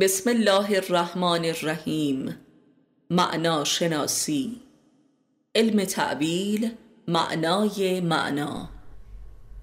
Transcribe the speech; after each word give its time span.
بسم 0.00 0.30
الله 0.30 0.76
الرحمن 0.76 1.44
الرحیم. 1.44 2.36
معنا 3.10 3.64
شناسی. 3.64 4.62
علم 5.54 5.84
تعبیل 5.84 6.70
معنای 7.08 8.00
معنا. 8.00 8.68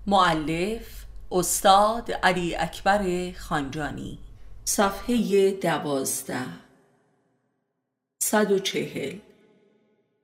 معلف 0.07 1.05
استاد 1.31 2.11
علی 2.11 2.55
اکبر 2.55 3.31
خانجانی. 3.31 4.19
صفحه 4.65 5.51
دوازده. 5.51 6.45
صد 8.23 8.51
و 8.51 8.59
چهل. 8.59 9.17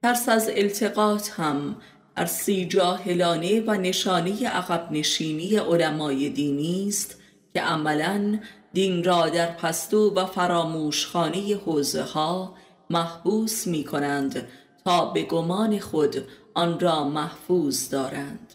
ترس 0.03 0.29
از 0.29 0.49
التقاط 0.49 1.29
هم 1.29 1.75
ارسی 2.17 2.65
جاهلانه 2.65 3.61
و 3.61 3.71
نشانی 3.71 4.45
عقب 4.45 4.91
نشینی 4.91 5.57
علمای 5.57 6.29
دینی 6.29 6.85
است 6.87 7.21
که 7.53 7.61
عملا 7.61 8.39
دین 8.73 9.03
را 9.03 9.29
در 9.29 9.51
پستو 9.51 10.13
و 10.13 10.25
فراموشخانه 10.25 11.55
حوزه 11.55 12.03
ها 12.03 12.53
محبوس 12.89 13.67
می 13.67 13.83
کنند 13.83 14.47
تا 14.85 15.05
به 15.05 15.23
گمان 15.23 15.79
خود 15.79 16.15
آن 16.53 16.79
را 16.79 17.03
محفوظ 17.03 17.89
دارند. 17.89 18.53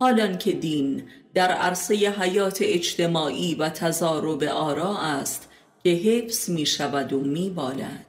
حالان 0.00 0.38
که 0.38 0.52
دین 0.52 1.02
در 1.34 1.48
عرصه 1.48 1.94
حیات 1.94 2.58
اجتماعی 2.60 3.54
و 3.54 3.68
تضارب 3.68 4.42
آرا 4.42 4.98
است 4.98 5.48
که 5.84 5.90
حفظ 5.90 6.50
می 6.50 6.66
شود 6.66 7.12
و 7.12 7.20
می 7.20 7.50
بالد 7.50 8.06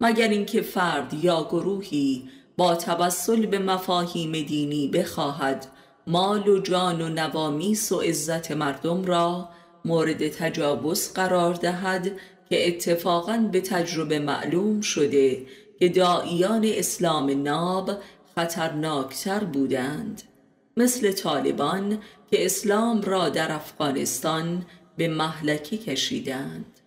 مگر 0.00 0.28
اینکه 0.28 0.62
فرد 0.62 1.14
یا 1.14 1.44
گروهی 1.44 2.28
با 2.56 2.74
توسل 2.74 3.46
به 3.46 3.58
مفاهیم 3.58 4.32
دینی 4.32 4.88
بخواهد 4.88 5.66
مال 6.06 6.48
و 6.48 6.58
جان 6.58 7.00
و 7.00 7.08
نوامیس 7.08 7.92
و 7.92 8.00
عزت 8.00 8.50
مردم 8.50 9.04
را 9.04 9.48
مورد 9.84 10.28
تجاوز 10.28 11.12
قرار 11.12 11.54
دهد 11.54 12.12
که 12.48 12.68
اتفاقا 12.68 13.48
به 13.52 13.60
تجربه 13.60 14.18
معلوم 14.18 14.80
شده 14.80 15.46
که 15.78 15.88
دائیان 15.88 16.64
اسلام 16.64 17.42
ناب 17.42 17.90
خطرناکتر 18.36 19.44
بودند. 19.44 20.22
مثل 20.76 21.12
طالبان 21.12 22.02
که 22.30 22.44
اسلام 22.44 23.02
را 23.02 23.28
در 23.28 23.52
افغانستان 23.52 24.66
به 24.96 25.08
محلکه 25.08 25.78
کشیدند. 25.78 26.80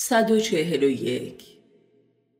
141 0.00 1.44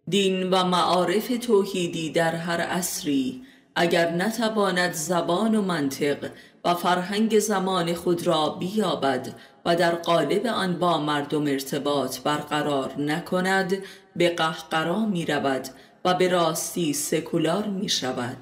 دین 0.08 0.50
و 0.50 0.64
معارف 0.64 1.38
توحیدی 1.46 2.10
در 2.10 2.34
هر 2.34 2.60
عصری 2.60 3.42
اگر 3.74 4.10
نتواند 4.10 4.92
زبان 4.92 5.54
و 5.54 5.62
منطق 5.62 6.30
و 6.64 6.74
فرهنگ 6.74 7.38
زمان 7.38 7.94
خود 7.94 8.26
را 8.26 8.48
بیابد 8.48 9.34
و 9.64 9.76
در 9.76 9.94
قالب 9.94 10.46
آن 10.46 10.78
با 10.78 10.98
مردم 10.98 11.46
ارتباط 11.46 12.18
برقرار 12.18 13.00
نکند 13.00 13.82
به 14.16 14.28
قهقرا 14.28 15.06
می 15.06 15.26
رود 15.26 15.68
و 16.04 16.14
به 16.14 16.28
راستی 16.28 16.92
سکولار 16.92 17.66
می 17.66 17.88
شود 17.88 18.36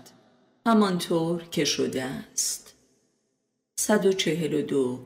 همانطور 0.67 1.43
که 1.51 1.65
شده 1.65 2.05
است. 2.05 2.75
142 3.81 4.99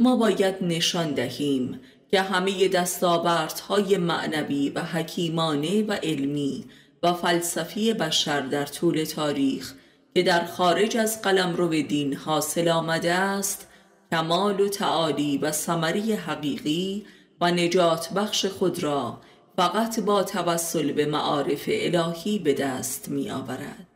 ما 0.00 0.16
باید 0.16 0.54
نشان 0.60 1.14
دهیم 1.14 1.80
که 2.10 2.20
همه 2.20 2.68
دستاوردهای 2.68 3.96
معنوی 3.96 4.70
و 4.70 4.80
حکیمانه 4.82 5.82
و 5.82 5.92
علمی 5.92 6.64
و 7.02 7.12
فلسفی 7.12 7.94
بشر 7.94 8.40
در 8.40 8.66
طول 8.66 9.04
تاریخ 9.04 9.74
که 10.14 10.22
در 10.22 10.44
خارج 10.44 10.96
از 10.96 11.22
قلم 11.22 11.56
رو 11.56 11.68
دین 11.68 12.14
حاصل 12.14 12.68
آمده 12.68 13.12
است 13.12 13.68
کمال 14.10 14.60
و 14.60 14.68
تعالی 14.68 15.38
و 15.38 15.52
ثمری 15.52 16.12
حقیقی 16.12 17.06
و 17.40 17.50
نجات 17.50 18.12
بخش 18.12 18.46
خود 18.46 18.82
را 18.82 19.20
فقط 19.56 20.00
با 20.00 20.22
توسل 20.22 20.92
به 20.92 21.06
معارف 21.06 21.64
الهی 21.68 22.38
به 22.38 22.54
دست 22.54 23.08
می 23.08 23.30
آورد 23.30 23.86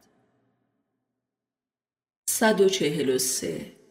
143 2.29 3.82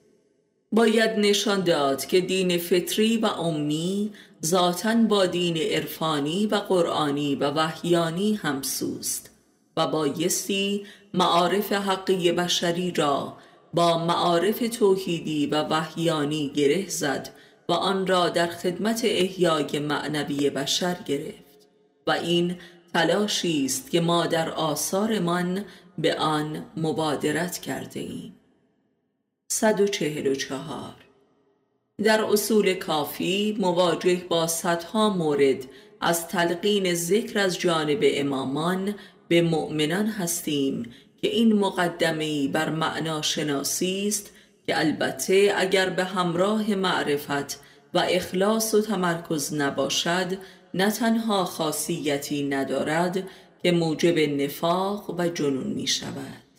باید 0.71 1.11
نشان 1.19 1.63
داد 1.63 2.05
که 2.05 2.21
دین 2.21 2.57
فطری 2.57 3.17
و 3.17 3.25
امی 3.25 4.11
ذاتا 4.45 4.95
با 4.95 5.25
دین 5.25 5.57
عرفانی 5.57 6.45
و 6.45 6.55
قرآنی 6.55 7.35
و 7.35 7.51
وحیانی 7.51 8.33
همسوست 8.33 9.29
و 9.77 9.87
بایستی 9.87 10.85
معارف 11.13 11.73
حقی 11.73 12.31
بشری 12.31 12.91
را 12.91 13.37
با 13.73 14.05
معارف 14.05 14.77
توحیدی 14.77 15.47
و 15.47 15.63
وحیانی 15.63 16.51
گره 16.55 16.89
زد 16.89 17.29
و 17.69 17.73
آن 17.73 18.07
را 18.07 18.29
در 18.29 18.47
خدمت 18.47 19.01
احیای 19.03 19.79
معنوی 19.79 20.49
بشر 20.49 20.97
گرفت 21.05 21.67
و 22.07 22.11
این 22.11 22.55
تلاشی 22.93 23.65
است 23.65 23.91
که 23.91 24.01
ما 24.01 24.27
در 24.27 24.49
آثارمان 24.49 25.65
به 25.97 26.15
آن 26.15 26.65
مبادرت 26.77 27.57
کرده 27.57 27.99
ایم. 27.99 28.40
144 29.53 30.93
در 32.03 32.21
اصول 32.21 32.73
کافی 32.73 33.57
مواجه 33.59 34.21
با 34.29 34.47
صدها 34.47 35.09
مورد 35.09 35.65
از 36.01 36.27
تلقین 36.27 36.93
ذکر 36.93 37.39
از 37.39 37.59
جانب 37.59 37.99
امامان 38.03 38.95
به 39.27 39.41
مؤمنان 39.41 40.05
هستیم 40.05 40.91
که 41.21 41.27
این 41.27 41.53
مقدمه 41.53 42.47
بر 42.47 42.69
معنا 42.69 43.21
شناسی 43.21 44.07
است 44.07 44.33
که 44.65 44.79
البته 44.79 45.53
اگر 45.55 45.89
به 45.89 46.03
همراه 46.03 46.75
معرفت 46.75 47.59
و 47.93 47.99
اخلاص 48.09 48.73
و 48.73 48.81
تمرکز 48.81 49.53
نباشد 49.53 50.37
نه 50.73 50.91
تنها 50.91 51.45
خاصیتی 51.45 52.43
ندارد 52.43 53.27
که 53.63 53.71
موجب 53.71 54.19
نفاق 54.19 55.19
و 55.19 55.27
جنون 55.27 55.67
می 55.67 55.87
شود 55.87 56.50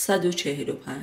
145 0.00 1.00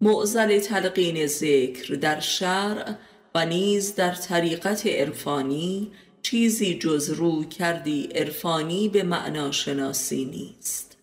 معزل 0.00 0.58
تلقین 0.58 1.26
ذکر 1.26 1.94
در 1.94 2.20
شرع 2.20 2.94
و 3.34 3.46
نیز 3.46 3.94
در 3.94 4.14
طریقت 4.14 4.86
عرفانی 4.86 5.92
چیزی 6.22 6.78
جز 6.78 7.10
رو 7.10 7.44
کردی 7.44 8.08
عرفانی 8.14 8.88
به 8.88 9.02
معنا 9.02 9.50
شناسی 9.50 10.24
نیست. 10.24 10.96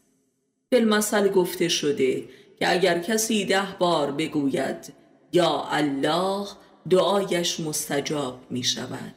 فیلمسل 0.69 1.27
گفته 1.27 1.67
شده 1.67 2.23
که 2.59 2.71
اگر 2.71 2.99
کسی 2.99 3.45
ده 3.45 3.67
بار 3.79 4.11
بگوید 4.11 4.93
یا 5.33 5.67
الله 5.69 6.47
دعایش 6.89 7.59
مستجاب 7.59 8.41
می 8.49 8.63
شود 8.63 9.15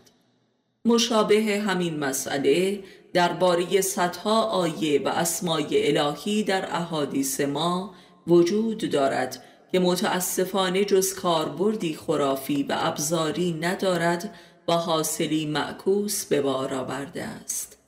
مشابه 0.84 1.62
همین 1.66 1.98
مسئله 1.98 2.82
درباره 3.12 3.80
صدها 3.80 4.42
آیه 4.42 5.02
و 5.04 5.08
اسمای 5.08 5.98
الهی 5.98 6.42
در 6.42 6.76
احادیث 6.76 7.40
ما 7.40 7.94
وجود 8.26 8.90
دارد 8.90 9.44
که 9.72 9.78
متاسفانه 9.78 10.84
جز 10.84 11.14
کاربردی 11.14 11.94
خرافی 11.94 12.62
و 12.62 12.76
ابزاری 12.78 13.52
ندارد 13.52 14.34
و 14.68 14.72
حاصلی 14.72 15.46
معکوس 15.46 16.24
به 16.24 16.42
بار 16.42 16.74
آورده 16.74 17.24
است. 17.24 17.78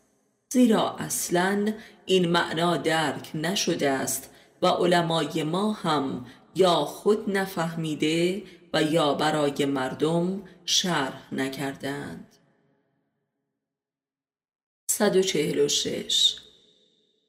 زیرا 0.52 0.96
اصلا 0.98 1.72
این 2.06 2.28
معنا 2.28 2.76
درک 2.76 3.30
نشده 3.34 3.90
است 3.90 4.30
و 4.62 4.66
علمای 4.66 5.42
ما 5.42 5.72
هم 5.72 6.26
یا 6.54 6.74
خود 6.74 7.36
نفهمیده 7.36 8.42
و 8.74 8.82
یا 8.82 9.14
برای 9.14 9.64
مردم 9.64 10.42
شرح 10.64 11.34
نکردند. 11.34 12.26
146 14.92 16.36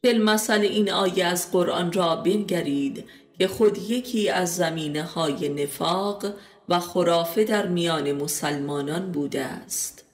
فیلمسل 0.02 0.62
این 0.62 0.92
آیه 0.92 1.26
از 1.26 1.52
قرآن 1.52 1.92
را 1.92 2.16
بنگرید 2.16 3.06
که 3.38 3.48
خود 3.48 3.78
یکی 3.78 4.30
از 4.30 4.56
زمینه 4.56 5.04
های 5.04 5.50
نفاق 5.50 6.26
و 6.70 6.80
خرافه 6.80 7.44
در 7.44 7.68
میان 7.68 8.12
مسلمانان 8.12 9.12
بوده 9.12 9.42
است. 9.42 10.06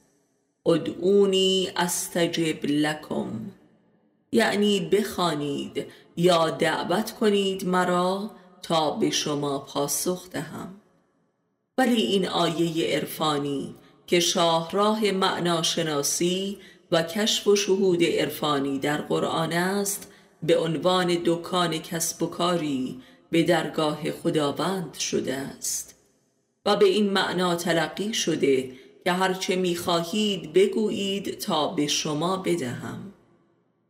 ادعونی 0.65 1.69
استجب 1.75 2.65
لکم. 2.65 3.51
یعنی 4.31 4.79
بخوانید 4.79 5.85
یا 6.17 6.49
دعوت 6.49 7.11
کنید 7.11 7.65
مرا 7.65 8.31
تا 8.61 8.91
به 8.91 9.09
شما 9.09 9.59
پاسخ 9.59 10.29
دهم. 10.29 10.81
ولی 11.77 12.01
این 12.01 12.27
آیه 12.27 12.95
عرفانی 12.95 13.75
که 14.07 14.19
شاهراه 14.19 15.11
معناشناسی 15.11 16.57
و 16.91 17.03
کشف 17.03 17.47
و 17.47 17.55
شهود 17.55 18.03
عرفانی 18.03 18.79
در 18.79 19.01
قرآن 19.01 19.53
است 19.53 20.11
به 20.43 20.57
عنوان 20.57 21.17
دکان 21.25 21.77
کسب 21.77 22.23
و 22.23 22.27
کاری 22.27 23.01
به 23.31 23.43
درگاه 23.43 24.11
خداوند 24.11 24.93
شده 24.93 25.35
است 25.35 25.95
و 26.65 26.75
به 26.75 26.85
این 26.85 27.09
معنا 27.09 27.55
تلقی 27.55 28.13
شده 28.13 28.71
که 29.03 29.11
هرچه 29.11 29.55
می‌خواهید 29.55 30.53
بگویید 30.53 31.39
تا 31.39 31.67
به 31.67 31.87
شما 31.87 32.37
بدهم. 32.37 33.13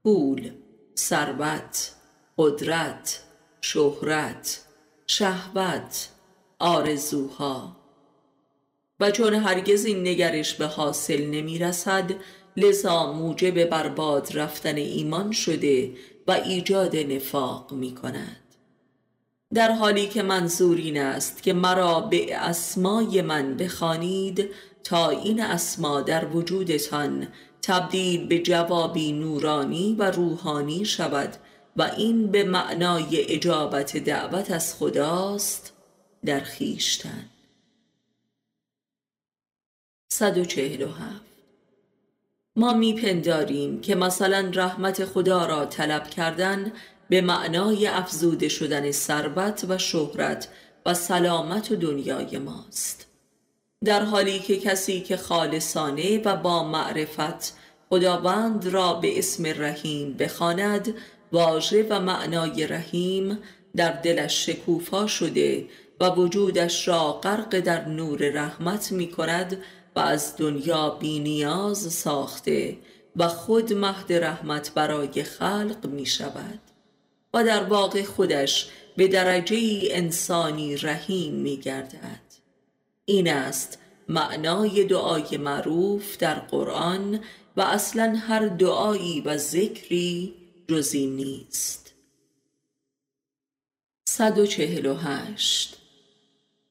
پول 0.04 0.52
ثروت 0.98 1.92
قدرت 2.38 3.24
شهرت 3.62 4.62
شهوت 5.07 6.10
آرزوها. 6.60 7.75
و 9.00 9.12
چون 9.12 9.34
هرگز 9.34 9.86
این 9.86 10.07
نگرش 10.07 10.54
به 10.54 10.66
حاصل 10.66 11.25
نمی 11.25 11.60
رسد 11.60 12.12
لذا 12.60 13.14
موجب 13.14 13.64
برباد 13.64 14.38
رفتن 14.38 14.76
ایمان 14.76 15.32
شده 15.32 15.92
و 16.28 16.32
ایجاد 16.32 16.96
نفاق 16.96 17.72
می 17.72 17.96
کند. 17.96 18.50
در 19.54 19.72
حالی 19.72 20.08
که 20.08 20.24
منظور 20.24 20.78
این 20.78 21.02
است 21.02 21.44
که 21.44 21.54
مرا 21.54 22.00
به 22.00 22.36
اسمای 22.36 23.22
من 23.22 23.58
بخوانید 23.58 24.50
تا 24.84 25.10
این 25.10 25.42
اسما 25.42 26.02
در 26.02 26.26
وجودتان 26.26 27.28
تبدیل 27.62 28.28
به 28.28 28.40
جوابی 28.40 29.12
نورانی 29.12 29.96
و 30.00 30.12
روحانی 30.12 30.86
شود 30.86 31.36
و 31.78 31.82
این 31.98 32.28
به 32.28 32.44
معنای 32.44 33.34
اجابت 33.34 33.98
دعوت 33.98 34.52
از 34.52 34.76
خداست 34.76 35.74
در 36.26 36.40
خیشتن. 36.40 37.30
147 40.12 41.29
ما 42.56 42.74
میپنداریم 42.74 43.81
که 43.81 43.96
مثلا 43.96 44.51
رحمت 44.54 45.06
خدا 45.06 45.46
را 45.46 45.66
طلب 45.66 46.07
کردن 46.07 46.72
به 47.10 47.22
معنای 47.22 47.88
افزوده 47.88 48.50
شدن 48.50 48.92
ثروت 48.92 49.66
و 49.69 49.78
شهرت 49.78 50.48
و 50.86 50.94
سلامت 50.94 51.72
و 51.72 51.75
دنیای 51.75 52.38
ماست. 52.38 53.07
در 53.86 54.04
حالی 54.04 54.40
که 54.40 54.57
کسی 54.57 55.01
که 55.01 55.18
خالصانه 55.18 56.22
و 56.22 56.36
با 56.36 56.63
معرفت 56.63 57.54
خداوند 57.90 58.68
را 58.68 58.94
به 58.94 59.19
اسم 59.19 59.45
رحیم 59.45 60.13
بخواند 60.13 60.95
واژه 61.31 61.88
و 61.90 62.00
معنای 62.00 62.68
رحیم 62.68 63.38
در 63.75 63.92
دلش 63.92 64.45
شکوفا 64.45 65.07
شده 65.07 65.66
و 66.00 66.10
وجودش 66.10 66.88
را 66.88 67.13
غرق 67.13 67.60
در 67.60 67.86
نور 67.86 68.30
رحمت 68.30 68.92
می 68.92 69.12
کند 69.12 69.57
و 69.96 70.00
از 70.00 70.38
دنیا 70.38 70.90
بینیاز 70.90 71.94
ساخته 71.94 72.78
و 73.16 73.28
خود 73.28 73.74
مهد 73.74 74.14
رحمت 74.14 74.74
برای 74.74 75.24
خلق 75.24 75.86
می 75.86 76.06
شود 76.06 76.60
و 77.34 77.44
در 77.44 77.64
واقع 77.64 78.04
خودش 78.04 78.70
به 78.98 79.08
درجه 79.08 79.80
انسانی 79.82 80.78
رحیم 80.78 81.34
می 81.34 81.58
گردد. 81.58 82.22
این 83.06 83.30
است 83.30 83.80
معنای 84.10 84.84
دعای 84.84 85.38
معروف 85.38 86.18
در 86.18 86.40
قرآن 86.40 87.20
و 87.58 87.62
اصلا 87.62 88.16
هر 88.28 88.48
دعایی 88.48 89.22
و 89.22 89.38
ذکری 89.38 90.34
جزی 90.68 91.08
نیست. 91.08 91.94
148 94.10 95.79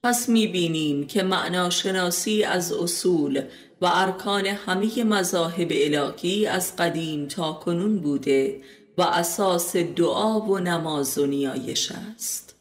پس 0.09 0.29
می 0.29 0.47
بینیم 0.47 1.07
که 1.07 1.23
معناشناسی 1.23 2.45
از 2.45 2.73
اصول 2.73 3.43
و 3.81 3.87
ارکان 3.93 4.47
همه 4.47 5.05
مذاهب 5.05 5.69
الهی 5.71 6.47
از 6.47 6.77
قدیم 6.77 7.27
تا 7.27 7.53
کنون 7.53 7.99
بوده 7.99 8.61
و 8.99 9.03
اساس 9.03 9.77
دعا 9.77 10.41
و 10.41 10.59
نماز 10.59 11.19
و 11.19 11.27
نیایش 11.27 11.93
است. 11.93 12.57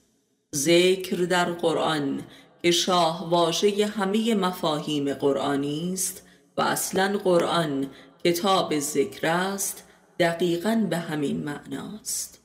ذکر 0.56 1.16
در 1.16 1.52
قرآن 1.52 2.24
که 2.62 2.72
شاه 2.72 3.30
واژه 3.30 3.86
همه 3.86 4.36
مفاهیم 4.36 5.14
قرآنی 5.14 5.94
است 5.94 6.24
و 6.58 6.62
اصلا 6.62 7.18
قرآن 7.24 7.90
کتاب 8.24 8.80
ذکر 8.80 9.28
است 9.28 9.84
دقیقا 10.20 10.88
به 10.90 10.98
همین 10.98 11.44
معناست. 11.44 12.42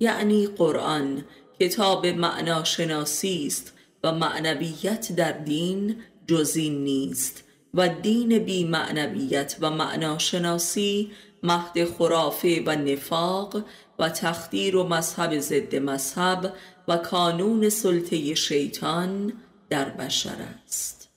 یعنی 0.00 0.46
قرآن 0.46 1.24
کتاب 1.60 2.06
معناشناسی 2.06 3.46
است 3.46 3.72
و 4.04 4.12
معنویت 4.12 5.12
در 5.12 5.32
دین 5.32 5.96
جزین 6.26 6.84
نیست. 6.84 7.44
و 7.74 7.88
دین 7.88 8.38
بی 8.38 8.64
معنویت 8.64 9.56
و 9.60 9.70
معناشناسی 9.70 11.10
مهد 11.42 11.84
خرافه 11.84 12.62
و 12.66 12.76
نفاق 12.76 13.64
و 13.98 14.08
تخدیر 14.08 14.76
و 14.76 14.84
مذهب 14.88 15.38
ضد 15.38 15.76
مذهب 15.76 16.54
و 16.88 16.96
کانون 16.96 17.68
سلطه 17.68 18.34
شیطان 18.34 19.32
در 19.68 19.88
بشر 19.88 20.36
است. 20.66 21.08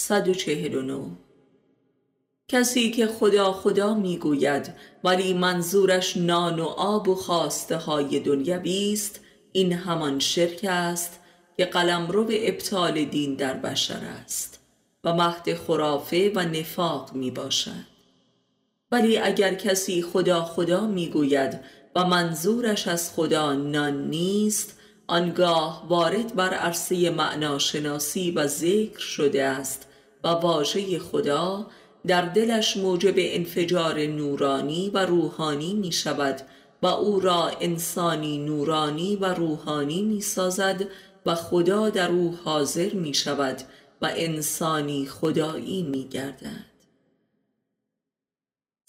149 0.00 1.16
کسی 2.48 2.90
که 2.90 3.06
خدا 3.06 3.52
خدا 3.52 3.94
می‌گوید 3.94 4.74
ولی 5.04 5.34
منظورش 5.34 6.16
نان 6.16 6.60
و 6.60 6.64
آب 6.64 7.08
و 7.08 7.14
خواسته 7.14 7.76
های 7.76 8.20
دنیوی 8.20 8.92
است 8.92 9.20
این 9.52 9.72
همان 9.72 10.18
شرک 10.18 10.66
است 10.68 11.17
که 11.58 11.64
قلمرو 11.64 12.26
ابطال 12.30 13.04
دین 13.04 13.34
در 13.34 13.54
بشر 13.54 14.00
است 14.24 14.60
و 15.04 15.14
مهد 15.14 15.54
خرافه 15.54 16.32
و 16.34 16.40
نفاق 16.40 17.12
می 17.12 17.30
باشد 17.30 17.98
ولی 18.92 19.18
اگر 19.18 19.54
کسی 19.54 20.02
خدا 20.02 20.44
خدا 20.44 20.86
می‌گوید 20.86 21.60
و 21.96 22.04
منظورش 22.04 22.88
از 22.88 23.14
خدا 23.14 23.52
نان 23.52 24.08
نیست 24.08 24.78
آنگاه 25.06 25.86
وارد 25.88 26.34
بر 26.34 26.54
عرصه 26.54 27.10
معناشناسی 27.10 28.30
و 28.30 28.46
ذکر 28.46 28.98
شده 28.98 29.44
است 29.44 29.88
و 30.24 30.28
واژه 30.28 30.98
خدا 30.98 31.66
در 32.06 32.22
دلش 32.22 32.76
موجب 32.76 33.14
انفجار 33.16 34.06
نورانی 34.06 34.90
و 34.90 35.06
روحانی 35.06 35.74
می 35.74 35.92
شود 35.92 36.40
و 36.82 36.86
او 36.86 37.20
را 37.20 37.50
انسانی 37.60 38.38
نورانی 38.38 39.16
و 39.16 39.34
روحانی 39.34 40.02
می 40.02 40.20
سازد 40.20 40.88
و 41.28 41.34
خدا 41.34 41.90
در 41.90 42.10
او 42.10 42.38
حاضر 42.44 42.94
می 42.94 43.14
شود 43.14 43.56
و 44.02 44.10
انسانی 44.16 45.06
خدایی 45.06 45.82
می 45.82 46.08
گردد 46.08 46.64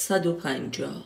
150 0.02 1.06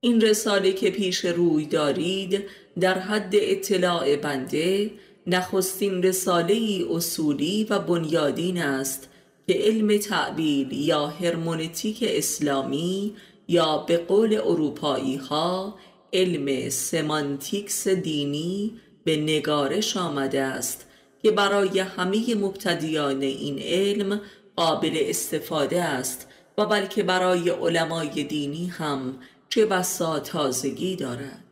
این 0.00 0.20
رساله 0.20 0.72
که 0.72 0.90
پیش 0.90 1.24
روی 1.24 1.66
دارید 1.66 2.44
در 2.80 2.98
حد 2.98 3.32
اطلاع 3.34 4.16
بنده 4.16 4.90
نخستین 5.26 6.02
رساله 6.02 6.54
ای 6.54 6.86
اصولی 6.90 7.64
و 7.64 7.78
بنیادین 7.78 8.62
است 8.62 9.08
که 9.46 9.54
علم 9.54 9.98
تعبیل 9.98 10.72
یا 10.72 11.06
هرمونتیک 11.06 12.04
اسلامی 12.08 13.14
یا 13.48 13.78
به 13.78 13.96
قول 13.96 14.34
اروپایی 14.44 15.16
ها 15.16 15.78
علم 16.12 16.68
سمانتیکس 16.70 17.88
دینی 17.88 18.80
به 19.04 19.16
نگارش 19.16 19.96
آمده 19.96 20.42
است 20.42 20.86
که 21.22 21.30
برای 21.30 21.78
همه 21.78 22.34
مبتدیان 22.34 23.22
این 23.22 23.58
علم 23.58 24.20
قابل 24.56 24.96
استفاده 25.00 25.82
است 25.82 26.28
و 26.58 26.66
بلکه 26.66 27.02
برای 27.02 27.50
علمای 27.50 28.24
دینی 28.24 28.66
هم 28.66 29.18
چه 29.48 29.66
بسا 29.66 30.20
تازگی 30.20 30.96
دارد 30.96 31.44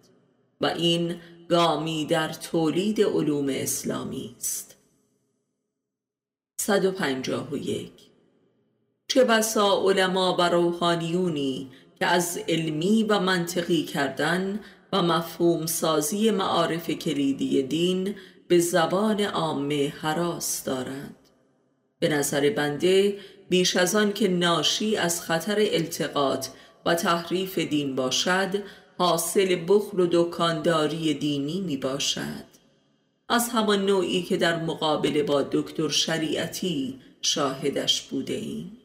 و 0.60 0.66
این 0.66 1.20
گامی 1.48 2.06
در 2.06 2.28
تولید 2.28 3.00
علوم 3.00 3.46
اسلامی 3.48 4.34
است. 4.38 4.76
151 6.60 7.92
چه 9.08 9.24
بسا 9.24 9.82
علما 9.82 10.36
و 10.38 10.48
روحانیونی 10.48 11.70
که 11.98 12.06
از 12.06 12.38
علمی 12.48 13.02
و 13.02 13.18
منطقی 13.18 13.82
کردن 13.82 14.60
و 14.92 15.02
مفهوم 15.02 15.66
سازی 15.66 16.30
معارف 16.30 16.90
کلیدی 16.90 17.62
دین 17.62 18.14
به 18.48 18.58
زبان 18.58 19.20
عامه 19.20 19.88
حراس 19.88 20.64
دارند. 20.64 21.16
به 21.98 22.08
نظر 22.08 22.50
بنده 22.50 23.18
بیش 23.48 23.76
از 23.76 23.96
آن 23.96 24.12
که 24.12 24.28
ناشی 24.28 24.96
از 24.96 25.22
خطر 25.22 25.56
التقاط 25.58 26.46
و 26.86 26.94
تحریف 26.94 27.58
دین 27.58 27.96
باشد 27.96 28.62
حاصل 28.98 29.64
بخل 29.68 30.00
و 30.00 30.06
دکانداری 30.12 31.14
دینی 31.14 31.60
می 31.60 31.76
باشد 31.76 32.52
از 33.28 33.48
همان 33.48 33.86
نوعی 33.86 34.22
که 34.22 34.36
در 34.36 34.62
مقابله 34.62 35.22
با 35.22 35.42
دکتر 35.42 35.88
شریعتی 35.88 37.00
شاهدش 37.22 38.02
بوده 38.02 38.34
ایم. 38.34 38.78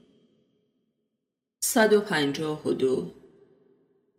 152 1.63 3.13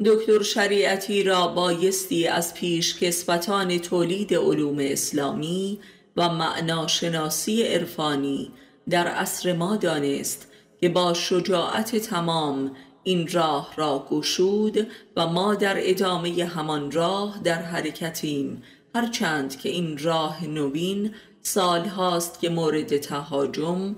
دکتر 0.05 0.43
شریعتی 0.43 1.23
را 1.23 1.47
بایستی 1.47 2.27
از 2.27 2.55
پیش 2.55 2.99
کسبتان 2.99 3.79
تولید 3.79 4.35
علوم 4.35 4.77
اسلامی 4.81 5.79
و 6.17 6.29
معناشناسی 6.29 7.63
عرفانی 7.63 8.51
در 8.91 9.07
عصر 9.07 9.53
ما 9.53 9.77
دانست 9.77 10.49
که 10.81 10.89
با 10.89 11.15
شجاعت 11.15 11.97
تمام 11.97 12.77
این 13.03 13.29
راه 13.29 13.75
را 13.77 14.07
گشود 14.11 14.87
و 15.17 15.27
ما 15.27 15.55
در 15.55 15.77
ادامه 15.79 16.45
همان 16.45 16.91
راه 16.91 17.41
در 17.45 17.63
حرکتیم 17.63 18.63
هرچند 18.95 19.59
که 19.59 19.69
این 19.69 19.99
راه 19.99 20.47
نوین 20.47 21.15
سال 21.43 21.85
هاست 21.85 22.41
که 22.41 22.49
مورد 22.49 22.97
تهاجم 22.97 23.97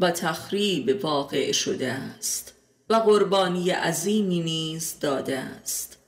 و 0.00 0.10
تخریب 0.10 1.04
واقع 1.04 1.52
شده 1.52 1.92
است. 1.92 2.55
و 2.88 2.94
قربانی 2.94 3.70
عظیمی 3.70 4.40
نیز 4.40 4.98
داده 5.00 5.38
است. 5.38 5.98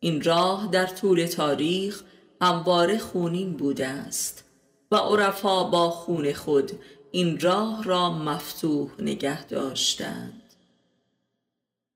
این 0.00 0.22
راه 0.22 0.68
در 0.72 0.86
طول 0.86 1.26
تاریخ 1.26 2.02
همواره 2.40 2.98
خونین 2.98 3.52
بوده 3.52 3.86
است 3.86 4.44
و 4.90 4.96
عرفا 4.96 5.64
با 5.64 5.90
خون 5.90 6.32
خود 6.32 6.72
این 7.10 7.40
راه 7.40 7.84
را 7.84 8.10
مفتوح 8.10 8.90
نگه 8.98 9.46
داشتند. 9.46 10.42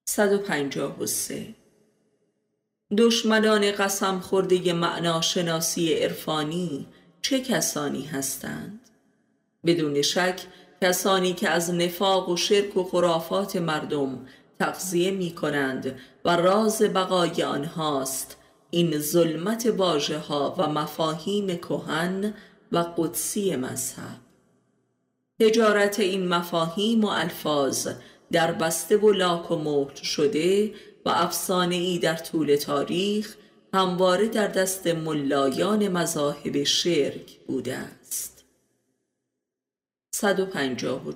153 0.09 1.55
دشمنان 2.99 3.73
قسم 3.73 4.21
خورده 4.21 4.73
معناشناسی 4.73 5.95
عرفانی 5.95 6.87
چه 7.23 7.41
کسانی 7.41 8.05
هستند؟ 8.05 8.81
بدون 9.67 10.03
شک 10.03 10.41
کسانی 10.83 11.33
که 11.33 11.49
از 11.49 11.75
نفاق 11.75 12.29
و 12.29 12.37
شرک 12.37 12.77
و 12.77 12.85
خرافات 12.85 13.57
مردم 13.57 14.27
تغذیه 14.59 15.11
می 15.11 15.35
کنند 15.35 15.99
و 16.25 16.37
راز 16.37 16.83
بقای 16.83 17.43
آنهاست. 17.43 18.37
این 18.71 18.99
ظلمت 18.99 19.67
واژه 19.67 20.19
ها 20.19 20.55
و 20.59 20.69
مفاهیم 20.69 21.47
کهن 21.57 22.35
و 22.73 22.79
قدسی 22.97 23.57
مذهب. 23.57 24.21
تجارت 25.41 26.01
این 26.01 26.29
مفاهیم 26.29 27.05
و 27.05 27.09
الفاظ 27.09 27.89
در 28.33 28.53
بسته 28.53 28.97
و 28.97 29.13
لاک 29.13 29.51
و 29.51 29.57
مهر 29.57 29.95
شده 29.95 30.75
و 31.05 31.09
افسانه 31.09 31.75
ای 31.75 31.99
در 31.99 32.17
طول 32.17 32.57
تاریخ 32.57 33.37
همواره 33.75 34.29
در 34.29 34.47
دست 34.47 34.87
ملایان 34.87 35.89
مذاهب 35.89 36.65
شرک 36.65 37.39
بوده 37.47 37.77
است. 37.77 38.34
154 40.25 41.15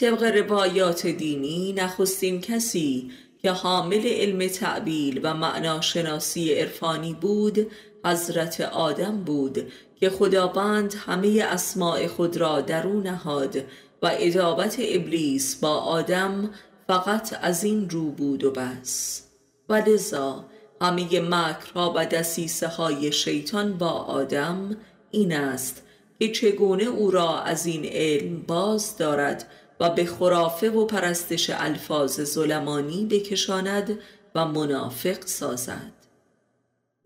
طبق 0.00 0.22
روایات 0.22 1.06
دینی 1.06 1.72
نخستین 1.72 2.40
کسی 2.40 3.10
که 3.42 3.50
حامل 3.50 4.06
علم 4.06 4.48
تعبیل 4.48 5.20
و 5.22 5.34
معناشناسی 5.34 6.54
عرفانی 6.54 7.14
بود 7.14 7.70
حضرت 8.04 8.60
آدم 8.60 9.24
بود 9.24 9.72
که 10.00 10.10
خداوند 10.10 10.94
همه 11.06 11.42
اسماع 11.42 12.06
خود 12.06 12.36
را 12.36 12.60
درو 12.60 13.00
نهاد 13.00 13.56
و 14.02 14.10
ادابت 14.12 14.76
ابلیس 14.78 15.56
با 15.56 15.78
آدم 15.78 16.50
فقط 16.88 17.38
از 17.42 17.64
این 17.64 17.90
رو 17.90 18.10
بود 18.10 18.44
و 18.44 18.50
بس. 18.50 19.22
و 19.68 19.74
لذا 19.74 20.44
همه 20.80 21.20
مکرها 21.20 21.92
و 21.96 22.06
دسیسه 22.06 22.68
های 22.68 23.12
شیطان 23.12 23.78
با 23.78 23.90
آدم 23.90 24.76
این 25.10 25.32
است 25.32 25.84
که 26.18 26.28
چگونه 26.28 26.84
او 26.84 27.10
را 27.10 27.40
از 27.40 27.66
این 27.66 27.84
علم 27.84 28.42
باز 28.42 28.96
دارد 28.96 29.50
و 29.80 29.90
به 29.90 30.04
خرافه 30.04 30.70
و 30.70 30.86
پرستش 30.86 31.50
الفاظ 31.50 32.20
ظلمانی 32.20 33.04
بکشاند 33.04 33.98
و 34.34 34.44
منافق 34.44 35.26
سازد. 35.26 35.92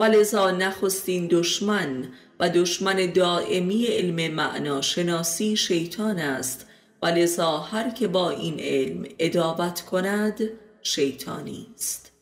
و 0.01 0.05
لذا 0.05 0.51
نخستین 0.51 1.29
دشمن 1.31 2.09
و 2.41 2.49
دشمن 2.49 3.13
دائمی 3.13 3.87
علم 3.87 4.35
معنا 4.35 4.81
شناسی 4.81 5.57
شیطان 5.57 6.19
است 6.19 6.67
و 7.03 7.07
لذا 7.07 7.59
هر 7.59 7.91
که 7.91 8.09
با 8.09 8.31
این 8.31 8.61
علم 8.61 9.05
ادابت 9.19 9.81
کند 9.81 10.41
شیطانی 10.83 11.67
است. 11.75 12.13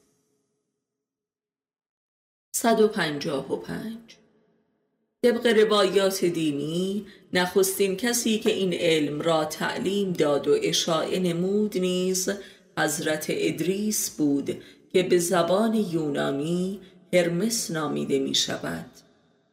155 2.57 4.16
طبق 5.27 5.47
روایات 5.47 6.25
دینی 6.25 7.07
نخستین 7.33 7.97
کسی 7.97 8.39
که 8.39 8.51
این 8.53 8.75
علم 8.75 9.21
را 9.21 9.45
تعلیم 9.45 10.13
داد 10.13 10.49
و 10.49 10.57
اشاعه 10.63 11.19
نمود 11.19 11.79
نیز 11.79 12.29
حضرت 12.79 13.27
ادریس 13.29 14.11
بود 14.11 14.63
که 14.93 15.03
به 15.03 15.19
زبان 15.19 15.75
یونانی 15.75 16.81
هرمس 17.13 17.71
نامیده 17.71 18.19
می 18.19 18.35
شود 18.35 18.87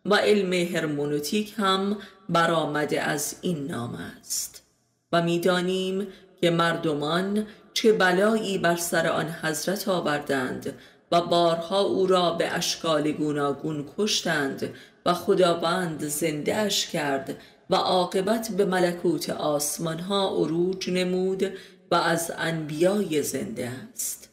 و 0.05 0.15
علم 0.15 0.53
هرمونوتیک 0.53 1.53
هم 1.57 1.97
برآمده 2.29 3.01
از 3.01 3.35
این 3.41 3.67
نام 3.67 3.95
است. 4.19 4.63
و 5.11 5.21
می‌دانیم 5.21 6.07
که 6.41 6.49
مردمان 6.49 7.47
چه 7.73 7.93
بلایی 7.93 8.57
بر 8.57 8.75
سر 8.75 9.07
آن 9.07 9.29
حضرت 9.29 9.87
آوردند 9.87 10.73
و 11.11 11.21
بارها 11.21 11.81
او 11.81 12.07
را 12.07 12.31
به 12.31 12.53
اشکال 12.53 13.11
گوناگون 13.11 13.85
کشتند 13.97 14.73
و 15.05 15.13
خداوند 15.13 16.07
زندهش 16.07 16.87
کرد 16.87 17.37
و 17.69 17.75
عاقبت 17.75 18.51
به 18.51 18.65
ملکوت 18.65 19.29
آسمان 19.29 19.99
ها 19.99 20.29
عروج 20.29 20.89
نمود 20.89 21.43
و 21.91 21.95
از 21.95 22.31
انبیای 22.37 23.23
زنده 23.23 23.69
است. 23.69 24.29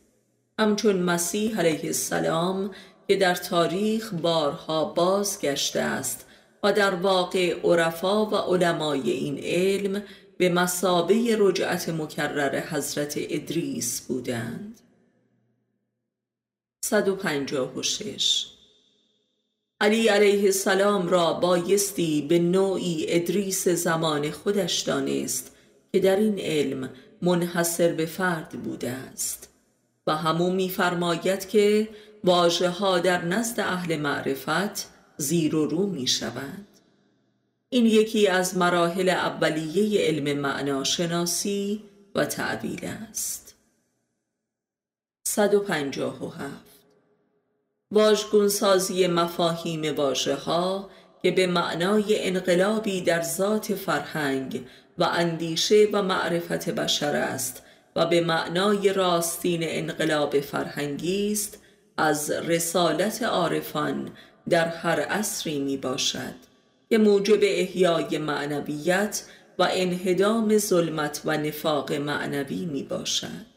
همچون 0.58 0.96
مسیح 0.96 1.58
علیه 1.58 1.84
السلام 1.84 2.70
که 3.08 3.16
در 3.16 3.34
تاریخ 3.34 4.14
بارها 4.14 4.84
بازگشته 4.84 5.80
است 5.80 6.26
و 6.62 6.72
در 6.72 6.94
واقع 6.94 7.60
عرفا 7.64 8.26
و 8.26 8.34
علمای 8.34 9.10
این 9.10 9.38
علم 9.38 10.02
به 10.38 10.48
مسابه 10.48 11.36
رجعت 11.38 11.88
مکرر 11.88 12.60
حضرت 12.60 13.14
ادریس 13.16 14.00
بودند. 14.00 14.80
156 16.84 18.49
علی 19.80 20.08
علیه 20.08 20.44
السلام 20.44 21.08
را 21.08 21.32
بایستی 21.32 22.22
به 22.22 22.38
نوعی 22.38 23.06
ادریس 23.08 23.68
زمان 23.68 24.30
خودش 24.30 24.80
دانست 24.80 25.56
که 25.92 26.00
در 26.00 26.16
این 26.16 26.38
علم 26.38 26.90
منحصر 27.22 27.92
به 27.92 28.06
فرد 28.06 28.48
بوده 28.48 28.90
است. 28.90 29.48
و 30.06 30.16
همون 30.16 30.54
میفرماید 30.54 31.48
که 31.48 31.88
واژه 32.24 32.68
ها 32.68 32.98
در 32.98 33.24
نزد 33.24 33.60
اهل 33.60 33.96
معرفت 33.96 34.88
زیر 35.16 35.56
و 35.56 35.66
رو 35.66 35.86
می 35.86 36.06
شود 36.06 36.66
این 37.68 37.86
یکی 37.86 38.28
از 38.28 38.56
مراحل 38.56 39.08
اولیه 39.08 40.00
علم 40.06 40.38
معناشناسی 40.38 41.82
و 42.14 42.24
تعبیل 42.24 42.84
است. 42.84 43.54
157 45.26 46.69
واژگونسازی 47.92 49.06
مفاهیم 49.06 49.94
واژه 49.94 50.34
ها 50.34 50.90
که 51.22 51.30
به 51.30 51.46
معنای 51.46 52.28
انقلابی 52.28 53.00
در 53.00 53.22
ذات 53.22 53.74
فرهنگ 53.74 54.64
و 54.98 55.04
اندیشه 55.04 55.88
و 55.92 56.02
معرفت 56.02 56.70
بشر 56.70 57.16
است 57.16 57.62
و 57.96 58.06
به 58.06 58.20
معنای 58.20 58.92
راستین 58.92 59.60
انقلاب 59.62 60.40
فرهنگی 60.40 61.32
است 61.32 61.58
از 61.96 62.30
رسالت 62.30 63.22
عارفان 63.22 64.10
در 64.48 64.68
هر 64.68 65.00
عصری 65.00 65.58
می 65.58 65.76
باشد 65.76 66.34
که 66.90 66.98
موجب 66.98 67.40
احیای 67.42 68.18
معنویت 68.18 69.22
و 69.58 69.68
انهدام 69.70 70.58
ظلمت 70.58 71.22
و 71.24 71.36
نفاق 71.36 71.92
معنوی 71.92 72.66
می 72.66 72.82
باشد 72.82 73.49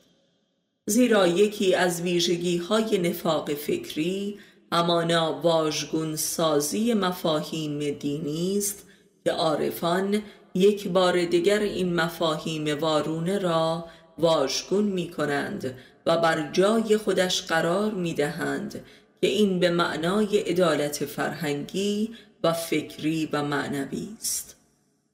زیرا 0.86 1.28
یکی 1.28 1.76
از 1.76 2.02
ویژگی 2.02 2.58
های 2.58 2.98
نفاق 2.98 3.54
فکری 3.54 4.40
همانا 4.72 5.40
واژگون 5.44 6.16
سازی 6.16 6.94
مفاهیم 6.94 7.92
دینی 7.92 8.58
است 8.58 8.86
که 9.24 9.32
عارفان 9.32 10.22
یک 10.54 10.88
بار 10.88 11.26
دیگر 11.26 11.60
این 11.60 11.96
مفاهیم 11.96 12.80
وارونه 12.80 13.40
را 13.40 13.86
واژگون 14.18 14.84
می 14.84 15.10
کنند 15.10 15.78
و 16.06 16.18
بر 16.18 16.52
جای 16.52 16.98
خودش 16.98 17.42
قرار 17.42 17.92
می 17.92 18.14
دهند 18.14 18.86
که 19.22 19.28
این 19.28 19.60
به 19.60 19.70
معنای 19.70 20.38
عدالت 20.38 21.06
فرهنگی 21.06 22.16
و 22.44 22.54
فکری 22.54 23.30
و 23.34 23.44
معنوی 23.44 24.08
است. 24.22 24.56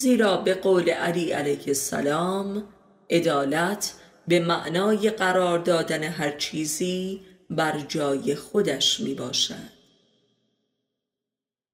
زیرا 0.01 0.37
به 0.37 0.53
قول 0.53 0.89
علی 0.89 1.31
علیه 1.31 1.67
السلام 1.67 2.63
عدالت 3.09 3.93
به 4.29 4.39
معنای 4.39 5.09
قرار 5.09 5.59
دادن 5.59 6.03
هر 6.03 6.31
چیزی 6.31 7.21
بر 7.49 7.79
جای 7.79 8.35
خودش 8.35 8.99
می 8.99 9.13
باشد 9.13 9.79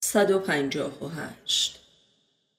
158 0.03 1.79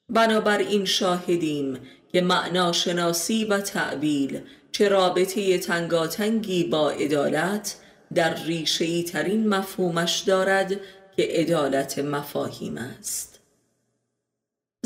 بنابراین 0.09 0.85
شاهدیم 0.85 1.81
که 2.13 2.21
معناشناسی 2.21 3.45
و 3.45 3.61
تعبیل 3.61 4.41
چه 4.73 4.89
رابطه 4.89 5.59
تنگاتنگی 5.59 6.65
با 6.65 6.91
عدالت 6.91 7.77
در 8.15 8.35
ریشهی 8.45 9.03
ترین 9.03 9.49
مفهومش 9.49 10.19
دارد 10.19 10.73
که 11.17 11.29
عدالت 11.31 11.99
مفاهیم 11.99 12.79
است. 12.79 13.36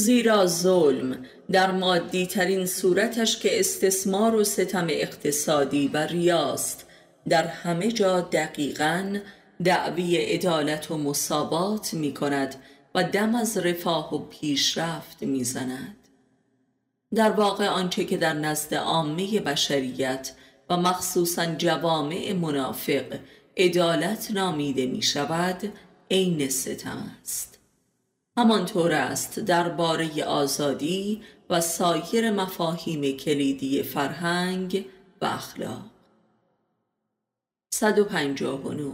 زیرا 0.00 0.46
ظلم 0.46 1.24
در 1.52 1.70
مادی 1.72 2.26
ترین 2.26 2.66
صورتش 2.66 3.38
که 3.38 3.60
استثمار 3.60 4.34
و 4.34 4.44
ستم 4.44 4.86
اقتصادی 4.90 5.88
و 5.88 5.96
ریاست 5.96 6.86
در 7.28 7.46
همه 7.46 7.92
جا 7.92 8.20
دقیقا 8.20 9.18
دعوی 9.64 10.16
عدالت 10.16 10.90
و 10.90 10.98
مصابات 10.98 11.94
می 11.94 12.14
کند 12.14 12.54
و 12.94 13.04
دم 13.04 13.34
از 13.34 13.56
رفاه 13.56 14.14
و 14.14 14.18
پیشرفت 14.18 15.22
می 15.22 15.44
زند. 15.44 15.96
در 17.14 17.30
واقع 17.30 17.68
آنچه 17.68 18.04
که 18.04 18.16
در 18.16 18.32
نزد 18.32 18.74
عامه 18.74 19.40
بشریت 19.40 20.32
و 20.70 20.76
مخصوصا 20.76 21.46
جوامع 21.46 22.32
منافق 22.32 23.18
عدالت 23.56 24.30
نامیده 24.30 24.86
می 24.86 25.02
شود 25.02 25.72
عین 26.10 26.48
ستم 26.48 27.10
است 27.22 27.49
همانطور 28.38 28.92
است 28.92 29.38
درباره 29.38 30.24
آزادی 30.24 31.22
و 31.50 31.60
سایر 31.60 32.30
مفاهیم 32.30 33.16
کلیدی 33.16 33.82
فرهنگ 33.82 34.84
و 35.20 35.24
اخلاق. 35.24 35.90
159 37.74 38.92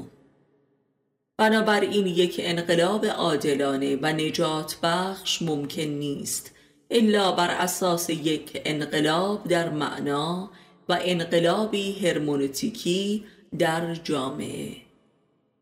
بنابراین 1.38 2.07
یک 2.07 2.37
انقلاب 2.45 3.07
عادلانه 3.07 3.97
و 4.02 4.07
نجات 4.07 4.76
بخش 4.83 5.43
ممکن 5.43 5.83
نیست 5.83 6.50
الا 6.90 7.33
بر 7.33 7.50
اساس 7.50 8.11
یک 8.11 8.62
انقلاب 8.64 9.49
در 9.49 9.71
معنا 9.71 10.50
و 10.88 10.99
انقلابی 11.00 11.93
هرمونوتیکی 11.93 13.25
در 13.59 13.95
جامعه. 13.95 14.86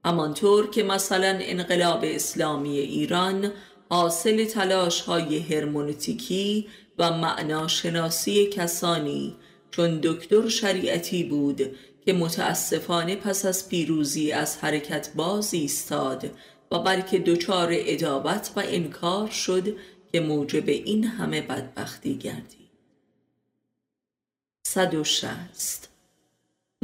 همانطور 0.04 0.70
که 0.70 0.82
مثلا 0.82 1.38
انقلاب 1.40 2.00
اسلامی 2.04 2.78
ایران 2.78 3.52
حاصل 3.90 4.44
تلاش 4.44 5.00
های 5.00 5.38
هرمونوتیکی 5.38 6.68
و 6.98 7.18
معناشناسی 7.18 8.46
کسانی 8.46 9.36
چون 9.70 10.00
دکتر 10.02 10.48
شریعتی 10.48 11.24
بود 11.24 11.76
که 12.04 12.12
متاسفانه 12.12 13.16
پس 13.16 13.44
از 13.44 13.68
پیروزی 13.68 14.32
از 14.32 14.56
حرکت 14.56 15.10
باز 15.14 15.54
ایستاد 15.54 16.30
و 16.72 16.78
بلکه 16.78 17.18
دچار 17.18 17.68
ادابت 17.72 18.50
و 18.56 18.62
انکار 18.64 19.30
شد 19.30 19.76
که 20.12 20.20
موجب 20.20 20.68
این 20.68 21.04
همه 21.04 21.40
بدبختی 21.40 22.18
گردید. 22.18 22.70
160 24.66 25.93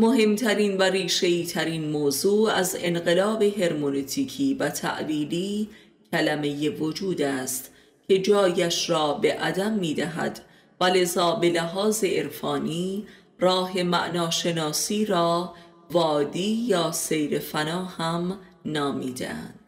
مهمترین 0.00 0.76
و 0.76 0.82
ریشهی 0.82 1.46
ترین 1.46 1.90
موضوع 1.90 2.50
از 2.50 2.76
انقلاب 2.80 3.42
هرمونتیکی 3.42 4.54
و 4.54 4.68
تعبیلی 4.68 5.68
کلمه 6.12 6.70
وجود 6.70 7.22
است 7.22 7.72
که 8.08 8.18
جایش 8.18 8.90
را 8.90 9.12
به 9.12 9.32
عدم 9.32 9.72
می 9.72 9.94
دهد 9.94 10.40
و 10.80 10.84
لذا 10.84 11.34
به 11.34 11.48
لحاظ 11.48 12.04
عرفانی 12.04 13.06
راه 13.38 13.82
معناشناسی 13.82 15.04
را 15.04 15.54
وادی 15.90 16.54
یا 16.68 16.92
سیر 16.92 17.38
فنا 17.38 17.84
هم 17.84 18.38
نامیدند 18.64 19.60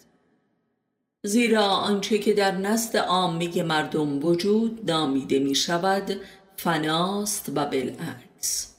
زیرا 1.25 1.67
آنچه 1.67 2.19
که 2.19 2.33
در 2.33 2.53
نزد 2.53 2.97
عامه 2.97 3.63
مردم 3.63 4.25
وجود 4.25 4.91
نامیده 4.91 5.39
می 5.39 5.55
شود 5.55 6.21
فناست 6.57 7.49
و 7.49 7.67
بالعکس. 7.67 8.72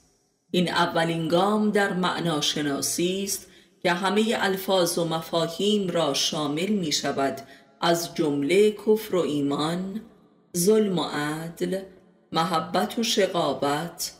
این 0.54 0.70
اولین 0.70 1.28
گام 1.28 1.70
در 1.70 1.92
معناشناسی 1.92 3.24
است 3.24 3.46
که 3.82 3.92
همه 3.92 4.36
الفاظ 4.38 4.98
و 4.98 5.04
مفاهیم 5.04 5.90
را 5.90 6.14
شامل 6.14 6.68
می 6.68 6.92
شود 6.92 7.40
از 7.80 8.14
جمله 8.14 8.70
کفر 8.70 9.16
و 9.16 9.20
ایمان 9.20 10.00
ظلم 10.56 10.98
و 10.98 11.04
عدل 11.04 11.82
محبت 12.32 12.98
و 12.98 13.02
شقابت 13.02 14.12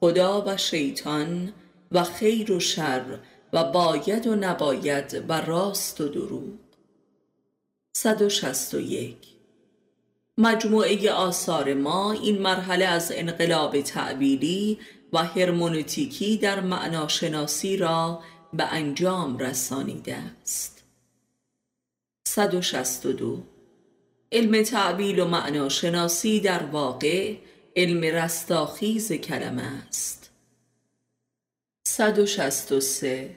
خدا 0.00 0.44
و 0.46 0.56
شیطان 0.56 1.52
و 1.92 2.04
خیر 2.04 2.52
و 2.52 2.60
شر 2.60 3.18
و 3.52 3.64
باید 3.64 4.26
و 4.26 4.34
نباید 4.34 5.24
و 5.28 5.40
راست 5.40 6.00
و 6.00 6.08
دروغ. 6.08 6.58
161 7.96 9.16
مجموعه 10.38 11.12
آثار 11.12 11.74
ما 11.74 12.12
این 12.12 12.42
مرحله 12.42 12.84
از 12.84 13.12
انقلاب 13.14 13.80
تعبیری 13.80 14.78
و 15.12 15.18
هرمونوتیکی 15.24 16.36
در 16.36 16.60
معناشناسی 16.60 17.76
را 17.76 18.22
به 18.52 18.64
انجام 18.64 19.38
رسانیده 19.38 20.16
است. 20.16 20.84
162 22.28 23.42
علم 24.32 24.62
تعبیل 24.62 25.18
و 25.18 25.24
معناشناسی 25.28 26.40
در 26.40 26.62
واقع 26.62 27.36
علم 27.76 28.00
رستاخیز 28.00 29.12
کلمه 29.12 29.62
است. 29.62 30.30
163 31.86 33.36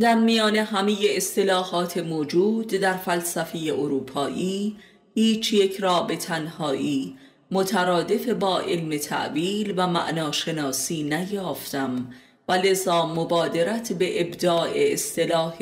در 0.00 0.14
میان 0.14 0.56
همه 0.56 0.96
اصطلاحات 1.02 1.98
موجود 1.98 2.66
در 2.66 2.96
فلسفه 2.96 3.58
اروپایی 3.58 4.76
هیچ 5.14 5.52
یک 5.52 5.76
را 5.76 6.02
به 6.02 6.16
تنهایی 6.16 7.18
مترادف 7.50 8.28
با 8.28 8.60
علم 8.60 8.98
تعبیل 8.98 9.74
و 9.76 9.86
معناشناسی 9.86 11.02
نیافتم 11.02 12.10
و 12.48 12.52
لذا 12.52 13.06
مبادرت 13.06 13.92
به 13.92 14.20
ابداع 14.20 14.70
اصطلاح 14.74 15.58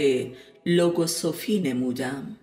لوگوسوفی 0.66 1.60
نمودم. 1.60 2.36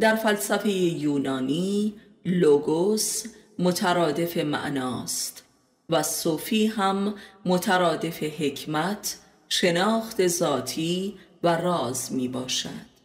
در 0.00 0.14
فلسفه 0.16 0.70
یونانی 0.70 1.94
لوگوس 2.24 3.24
مترادف 3.58 4.36
معناست 4.36 5.44
و 5.90 6.02
صوفی 6.02 6.66
هم 6.66 7.14
مترادف 7.44 8.22
حکمت 8.22 9.18
شناخت 9.48 10.26
ذاتی 10.26 11.14
و 11.42 11.56
راز 11.56 12.12
می 12.12 12.28
باشد 12.28 12.96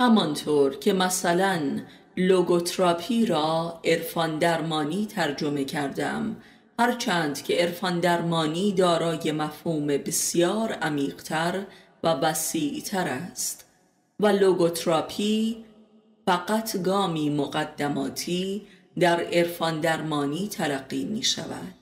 همانطور 0.00 0.76
که 0.76 0.92
مثلا 0.92 1.80
لوگوتراپی 2.16 3.26
را 3.26 3.80
عرفان 3.84 4.38
درمانی 4.38 5.06
ترجمه 5.06 5.64
کردم. 5.64 6.36
هرچند 6.78 7.42
که 7.42 7.54
عرفان 7.54 8.00
درمانی 8.00 8.72
دارای 8.72 9.32
مفهوم 9.32 9.86
بسیار 9.86 10.72
عمیقتر 10.72 11.64
و 12.04 12.08
وسیعتر 12.08 13.08
است 13.08 13.64
و 14.20 14.26
لوگوتراپی 14.26 15.64
فقط 16.26 16.82
گامی 16.82 17.30
مقدماتی 17.30 18.62
در 18.98 19.20
عرفان 19.20 19.80
درمانی 19.80 20.48
تلقی 20.48 21.04
می 21.04 21.22
شود 21.22 21.74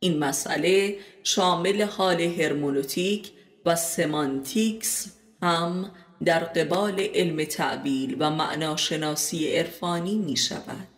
این 0.00 0.18
مسئله 0.18 0.98
شامل 1.22 1.82
حال 1.82 2.20
هرمونوتیک 2.20 3.30
و 3.66 3.76
سمانتیکس 3.76 5.12
هم 5.42 5.90
در 6.24 6.44
قبال 6.44 7.00
علم 7.00 7.44
تعبیل 7.44 8.16
و 8.18 8.30
معناشناسی 8.30 9.56
عرفانی 9.56 10.14
می 10.14 10.36
شود. 10.36 10.88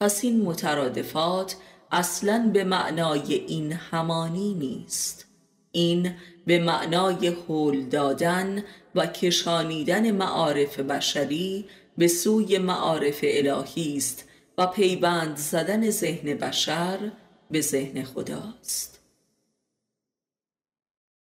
پس 0.00 0.24
این 0.24 0.42
مترادفات 0.42 1.56
اصلا 1.92 2.50
به 2.52 2.64
معنای 2.64 3.34
این 3.34 3.72
همانی 3.72 4.54
نیست. 4.54 5.26
این 5.72 6.14
به 6.46 6.58
معنای 6.58 7.28
حول 7.28 7.88
دادن 7.88 8.64
و 8.94 9.06
کشانیدن 9.06 10.10
معارف 10.10 10.80
بشری 10.80 11.64
به 11.98 12.08
سوی 12.08 12.58
معارف 12.58 13.18
الهی 13.22 13.96
است 13.96 14.24
و 14.58 14.66
پیوند 14.66 15.36
زدن 15.36 15.90
ذهن 15.90 16.34
بشر 16.34 17.12
به 17.50 17.60
ذهن 17.60 18.02
خداست. 18.04 19.00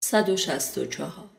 164 0.02 1.29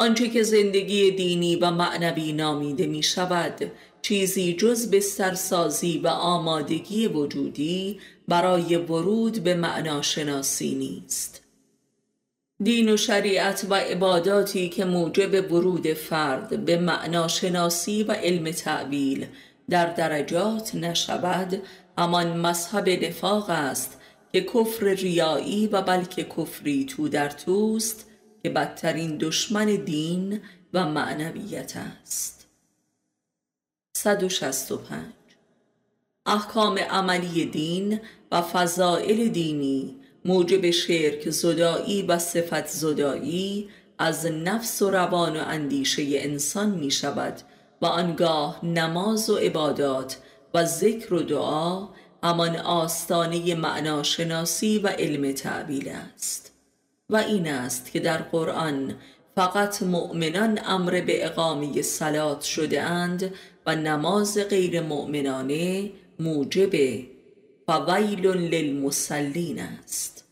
آنچه 0.00 0.28
که 0.28 0.42
زندگی 0.42 1.10
دینی 1.10 1.56
و 1.56 1.70
معنوی 1.70 2.32
نامیده 2.32 2.86
می 2.86 3.02
شود 3.02 3.72
چیزی 4.02 4.54
جز 4.54 4.90
بسترسازی 4.90 5.98
و 5.98 6.08
آمادگی 6.08 7.06
وجودی 7.06 8.00
برای 8.28 8.76
ورود 8.76 9.44
به 9.44 9.54
معناشناسی 9.54 10.74
نیست. 10.74 11.42
دین 12.62 12.92
و 12.92 12.96
شریعت 12.96 13.66
و 13.70 13.74
عباداتی 13.74 14.68
که 14.68 14.84
موجب 14.84 15.52
ورود 15.52 15.92
فرد 15.92 16.64
به 16.64 16.76
معناشناسی 16.76 18.02
و 18.02 18.12
علم 18.12 18.50
تعویل 18.50 19.26
در 19.70 19.86
درجات 19.86 20.74
نشود 20.74 21.62
همان 21.98 22.40
مذهب 22.40 22.88
نفاق 22.88 23.50
است 23.50 24.00
که 24.32 24.40
کفر 24.40 24.86
ریایی 24.86 25.66
و 25.66 25.82
بلکه 25.82 26.24
کفری 26.24 26.84
تو 26.84 27.08
در 27.08 27.28
توست 27.28 28.09
که 28.42 28.50
بدترین 28.50 29.16
دشمن 29.18 29.66
دین 29.66 30.40
و 30.74 30.88
معنویت 30.88 31.76
است. 31.76 32.46
165 33.96 35.04
احکام 36.26 36.78
عملی 36.78 37.46
دین 37.46 38.00
و 38.32 38.42
فضائل 38.42 39.28
دینی 39.28 39.96
موجب 40.24 40.70
شرک 40.70 41.30
زدایی 41.30 42.02
و 42.02 42.18
صفت 42.18 42.66
زدایی 42.66 43.68
از 43.98 44.26
نفس 44.26 44.82
و 44.82 44.90
روان 44.90 45.36
و 45.36 45.40
اندیشه 45.46 46.02
انسان 46.08 46.70
می 46.70 46.90
شود 46.90 47.40
و 47.82 47.86
آنگاه 47.86 48.64
نماز 48.64 49.30
و 49.30 49.36
عبادات 49.36 50.18
و 50.54 50.64
ذکر 50.64 51.14
و 51.14 51.22
دعا 51.22 51.88
همان 52.22 52.56
آستانه 52.56 53.54
معناشناسی 53.54 54.78
و 54.78 54.88
علم 54.88 55.32
تعبیل 55.32 55.88
است. 55.88 56.52
و 57.10 57.16
این 57.16 57.48
است 57.48 57.92
که 57.92 58.00
در 58.00 58.18
قرآن 58.18 58.94
فقط 59.34 59.82
مؤمنان 59.82 60.60
امر 60.66 61.00
به 61.00 61.26
اقامه 61.26 61.82
سلات 61.82 62.42
شده 62.42 62.82
اند 62.82 63.34
و 63.66 63.76
نماز 63.76 64.38
غیر 64.38 64.80
مؤمنانه 64.80 65.90
موجب 66.20 66.70
فویل 67.66 68.26
للمسلین 68.26 69.60
است. 69.60 70.24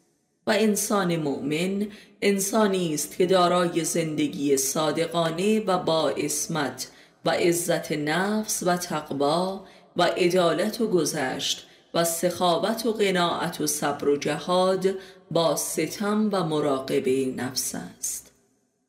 و 0.46 0.50
انسان 0.50 1.16
مؤمن 1.16 1.86
انسانی 2.22 2.94
است 2.94 3.16
که 3.16 3.26
دارای 3.26 3.84
زندگی 3.84 4.56
صادقانه 4.56 5.60
و 5.60 5.78
با 5.78 6.10
اسمت 6.10 6.88
و 7.24 7.30
عزت 7.30 7.92
نفس 7.92 8.62
و 8.66 8.76
تقوا 8.76 9.64
و 9.96 10.02
عدالت 10.02 10.80
و 10.80 10.86
گذشت 10.86 11.66
و 11.94 12.04
سخاوت 12.04 12.86
و 12.86 12.92
قناعت 12.92 13.60
و 13.60 13.66
صبر 13.66 14.08
و 14.08 14.16
جهاد 14.16 14.86
با 15.30 15.56
ستم 15.56 16.28
و 16.32 16.44
مراقبه 16.44 17.26
نفس 17.36 17.74
است. 17.74 18.32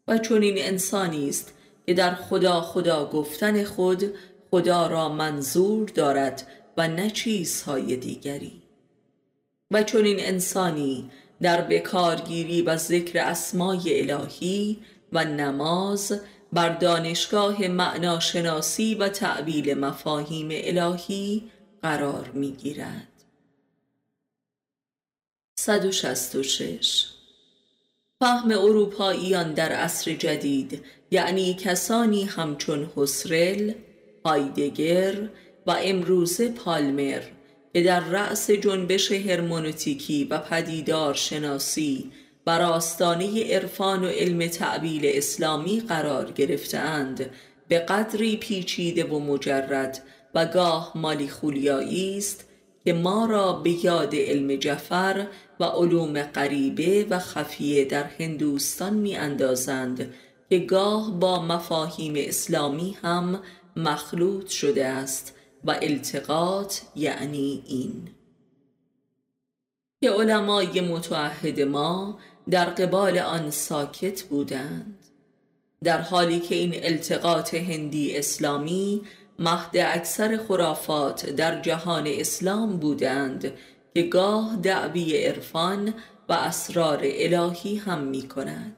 و 0.08 0.18
چون 0.18 0.42
این 0.42 0.56
انسانی 0.58 1.30
است 1.30 1.54
که 1.86 1.94
در 1.94 2.16
خدا 2.16 2.62
خدا 2.62 3.06
گفتن 3.06 3.64
خود 3.64 4.14
خدا 4.52 4.88
را 4.88 5.10
منظور 5.10 5.90
دارد 5.90 6.48
و 6.78 6.88
نه 6.88 7.10
چیزهای 7.10 7.96
دیگری. 7.96 8.62
و 9.72 9.84
چون 9.84 10.06
این 10.06 10.20
انسانی 10.20 11.12
در 11.42 11.62
بکارگیری 11.62 12.62
و 12.62 12.78
ذکر 12.78 13.20
اسمای 13.20 14.12
الهی 14.12 14.80
و 15.14 15.26
نماز 15.26 16.22
بر 16.54 16.70
دانشگاه 16.70 17.68
معناشناسی 17.68 18.96
و 18.96 19.10
تعبیل 19.10 19.74
مفاهیم 19.74 20.50
الهی 20.52 21.52
قرار 21.82 22.32
می 22.34 22.52
گیرد 22.52 23.09
166 25.62 27.06
فهم 28.20 28.52
اروپاییان 28.52 29.54
در 29.54 29.72
عصر 29.72 30.14
جدید 30.14 30.84
یعنی 31.12 31.54
کسانی 31.54 32.24
همچون 32.24 32.90
حسرل، 32.96 33.74
هایدگر 34.26 35.30
و 35.68 35.76
امروز 35.84 36.42
پالمر 36.42 37.22
که 37.74 37.82
در 37.82 38.00
رأس 38.00 38.52
جنبش 38.52 39.12
هرمونوتیکی 39.12 40.24
و 40.24 40.38
پدیدار 40.38 41.14
شناسی 41.14 42.12
بر 42.46 42.62
آستانه 42.62 43.54
عرفان 43.54 44.04
و 44.04 44.08
علم 44.08 44.48
تعبیل 44.48 45.02
اسلامی 45.06 45.80
قرار 45.80 46.32
گرفتند 46.32 47.30
به 47.68 47.80
قدری 47.80 48.38
پیچیده 48.38 49.04
و 49.04 49.20
مجرد 49.20 50.04
و 50.36 50.46
گاه 50.46 50.92
مالی 50.96 51.28
خولیایی 51.28 52.18
است 52.18 52.49
که 52.90 52.94
ما 52.94 53.26
را 53.26 53.54
به 53.54 53.86
یاد 53.86 54.16
علم 54.16 54.56
جفر 54.56 55.28
و 55.60 55.64
علوم 55.64 56.22
غریبه 56.22 57.06
و 57.10 57.20
خفیه 57.20 57.86
در 57.86 58.04
هندوستان 58.04 58.94
می 58.94 59.16
اندازند 59.16 60.14
که 60.50 60.60
گاه 60.60 61.20
با 61.20 61.42
مفاهیم 61.42 62.14
اسلامی 62.18 62.98
هم 63.02 63.42
مخلوط 63.76 64.48
شده 64.48 64.86
است 64.86 65.36
و 65.64 65.72
التقاط 65.72 66.76
یعنی 66.96 67.64
این. 67.68 68.10
که 70.02 70.10
علمای 70.10 70.82
متعهد 70.82 71.62
ما 71.62 72.20
در 72.50 72.66
قبال 72.66 73.18
آن 73.18 73.52
ساکت 73.52 74.24
بودند. 74.24 75.00
در 75.84 76.02
حالی 76.02 76.40
که 76.40 76.56
این 76.56 76.74
التقاط 76.76 77.54
هندی 77.54 78.18
اسلامی 78.18 79.02
مهد 79.40 79.78
اکثر 79.78 80.38
خرافات 80.48 81.30
در 81.30 81.62
جهان 81.62 82.08
اسلام 82.08 82.78
بودند 82.78 83.54
که 83.94 84.02
گاه 84.02 84.56
دعوی 84.64 85.18
عرفان 85.18 85.94
و 86.30 86.34
اسرار 86.34 87.00
الهی 87.04 87.76
هم 87.76 88.04
می 88.04 88.28
کند. 88.28 88.76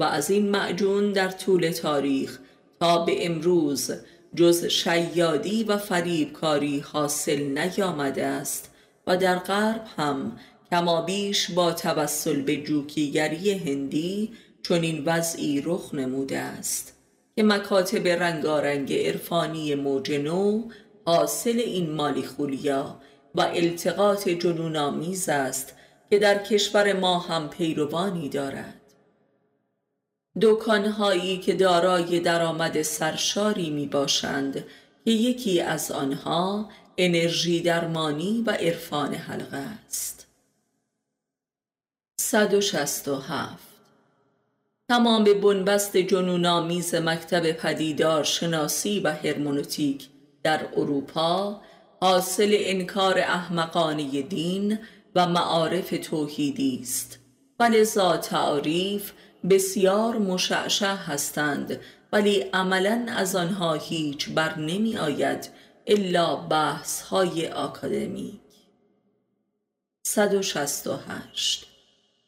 و 0.00 0.04
از 0.04 0.30
این 0.30 0.50
معجون 0.50 1.12
در 1.12 1.28
طول 1.28 1.70
تاریخ 1.70 2.38
تا 2.80 3.04
به 3.04 3.26
امروز 3.26 3.90
جز 4.34 4.64
شیادی 4.64 5.64
و 5.64 5.78
فریبکاری 5.78 6.80
حاصل 6.80 7.40
نیامده 7.40 8.26
است 8.26 8.70
و 9.06 9.16
در 9.16 9.38
غرب 9.38 9.84
هم 9.96 10.38
کما 10.70 11.02
بیش 11.02 11.50
با 11.50 11.72
توسل 11.72 12.42
به 12.42 12.56
جوکیگری 12.56 13.52
هندی 13.52 14.32
چنین 14.62 15.02
وضعی 15.06 15.62
رخ 15.64 15.94
نموده 15.94 16.38
است. 16.38 16.93
که 17.36 17.42
مکاتب 17.42 18.08
رنگارنگ 18.08 18.92
عرفانی 18.92 19.74
موج 19.74 20.12
نو 20.12 20.68
حاصل 21.06 21.58
این 21.58 21.90
مالی 21.90 22.22
خولیا 22.22 23.00
و 23.34 23.40
التقاط 23.40 24.28
جنونآمیز 24.28 25.28
است 25.28 25.74
که 26.10 26.18
در 26.18 26.38
کشور 26.38 26.92
ما 26.92 27.18
هم 27.18 27.50
پیروانی 27.50 28.28
دارد. 28.28 28.80
دکانهایی 30.40 31.38
که 31.38 31.54
دارای 31.54 32.20
درآمد 32.20 32.82
سرشاری 32.82 33.70
می 33.70 33.86
باشند 33.86 34.64
که 35.04 35.10
یکی 35.10 35.60
از 35.60 35.92
آنها 35.92 36.70
انرژی 36.96 37.60
درمانی 37.60 38.42
و 38.46 38.50
عرفان 38.50 39.14
حلقه 39.14 39.56
است. 39.56 40.26
167 42.20 43.73
تمام 44.88 45.24
بنبست 45.24 45.96
جنونآمیز 45.96 46.94
مکتب 46.94 47.52
پدیدار 47.52 48.24
شناسی 48.24 49.00
و 49.00 49.12
هرمونوتیک 49.12 50.08
در 50.42 50.68
اروپا 50.76 51.60
حاصل 52.00 52.56
انکار 52.58 53.18
احمقانه 53.18 54.22
دین 54.22 54.78
و 55.14 55.26
معارف 55.26 55.94
توحیدی 56.02 56.78
است 56.82 57.18
و 57.60 57.62
لذا 57.62 58.16
تعریف 58.16 59.12
بسیار 59.50 60.18
مشعشع 60.18 60.94
هستند 60.94 61.80
ولی 62.12 62.40
عملا 62.40 63.06
از 63.16 63.36
آنها 63.36 63.74
هیچ 63.74 64.30
بر 64.30 64.58
نمی 64.58 64.96
آید 64.96 65.50
الا 65.86 66.36
بحث 66.36 67.02
های 67.02 67.48
آکادمیک 67.48 68.40
168 70.06 71.66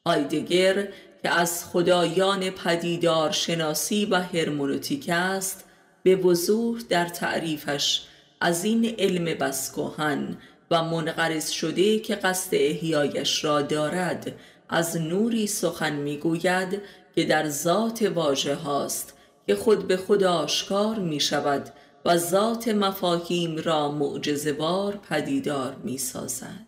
هایدگر 0.06 0.88
که 1.26 1.32
از 1.32 1.64
خدایان 1.64 2.50
پدیدار 2.50 3.30
شناسی 3.30 4.06
و 4.06 4.20
هرمونوتیک 4.20 5.08
است 5.08 5.64
به 6.02 6.16
وضوح 6.16 6.80
در 6.88 7.08
تعریفش 7.08 8.02
از 8.40 8.64
این 8.64 8.94
علم 8.98 9.24
بسکوهن 9.24 10.36
و 10.70 10.84
منقرض 10.84 11.50
شده 11.50 11.98
که 11.98 12.14
قصد 12.14 12.48
احیایش 12.52 13.44
را 13.44 13.62
دارد 13.62 14.32
از 14.68 14.96
نوری 14.96 15.46
سخن 15.46 15.92
می‌گوید 15.92 16.82
که 17.14 17.24
در 17.24 17.48
ذات 17.48 18.02
واژه 18.02 18.54
هاست 18.54 19.14
که 19.46 19.54
خود 19.54 19.88
به 19.88 19.96
خود 19.96 20.24
آشکار 20.24 20.98
می 20.98 21.20
شود 21.20 21.72
و 22.04 22.18
ذات 22.18 22.68
مفاهیم 22.68 23.56
را 23.56 23.92
معجزوار 23.92 24.96
پدیدار 24.96 25.76
می 25.84 25.98
سازد 25.98 26.66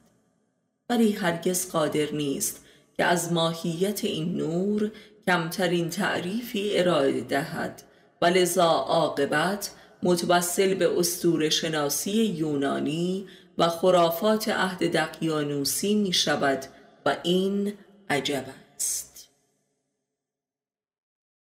ولی 0.90 1.12
هرگز 1.12 1.71
قادر 1.71 2.12
نیست 2.12 2.67
که 2.98 3.04
از 3.04 3.32
ماهیت 3.32 4.04
این 4.04 4.37
نور 4.37 4.90
کمترین 5.26 5.90
تعریفی 5.90 6.78
ارائه 6.78 7.20
دهد. 7.20 7.82
و 8.22 8.26
لذا 8.26 8.68
عاقبت 8.68 9.70
متوسل 10.02 10.74
به 10.74 10.98
استور 10.98 11.48
شناسی 11.48 12.24
یونانی 12.24 13.26
و 13.58 13.68
خرافات 13.68 14.48
عهد 14.48 14.92
دقیانوسی 14.92 15.94
می 15.94 16.12
شود 16.12 16.64
و 17.06 17.16
این 17.22 17.74
عجب 18.11 18.44
است. 18.76 19.28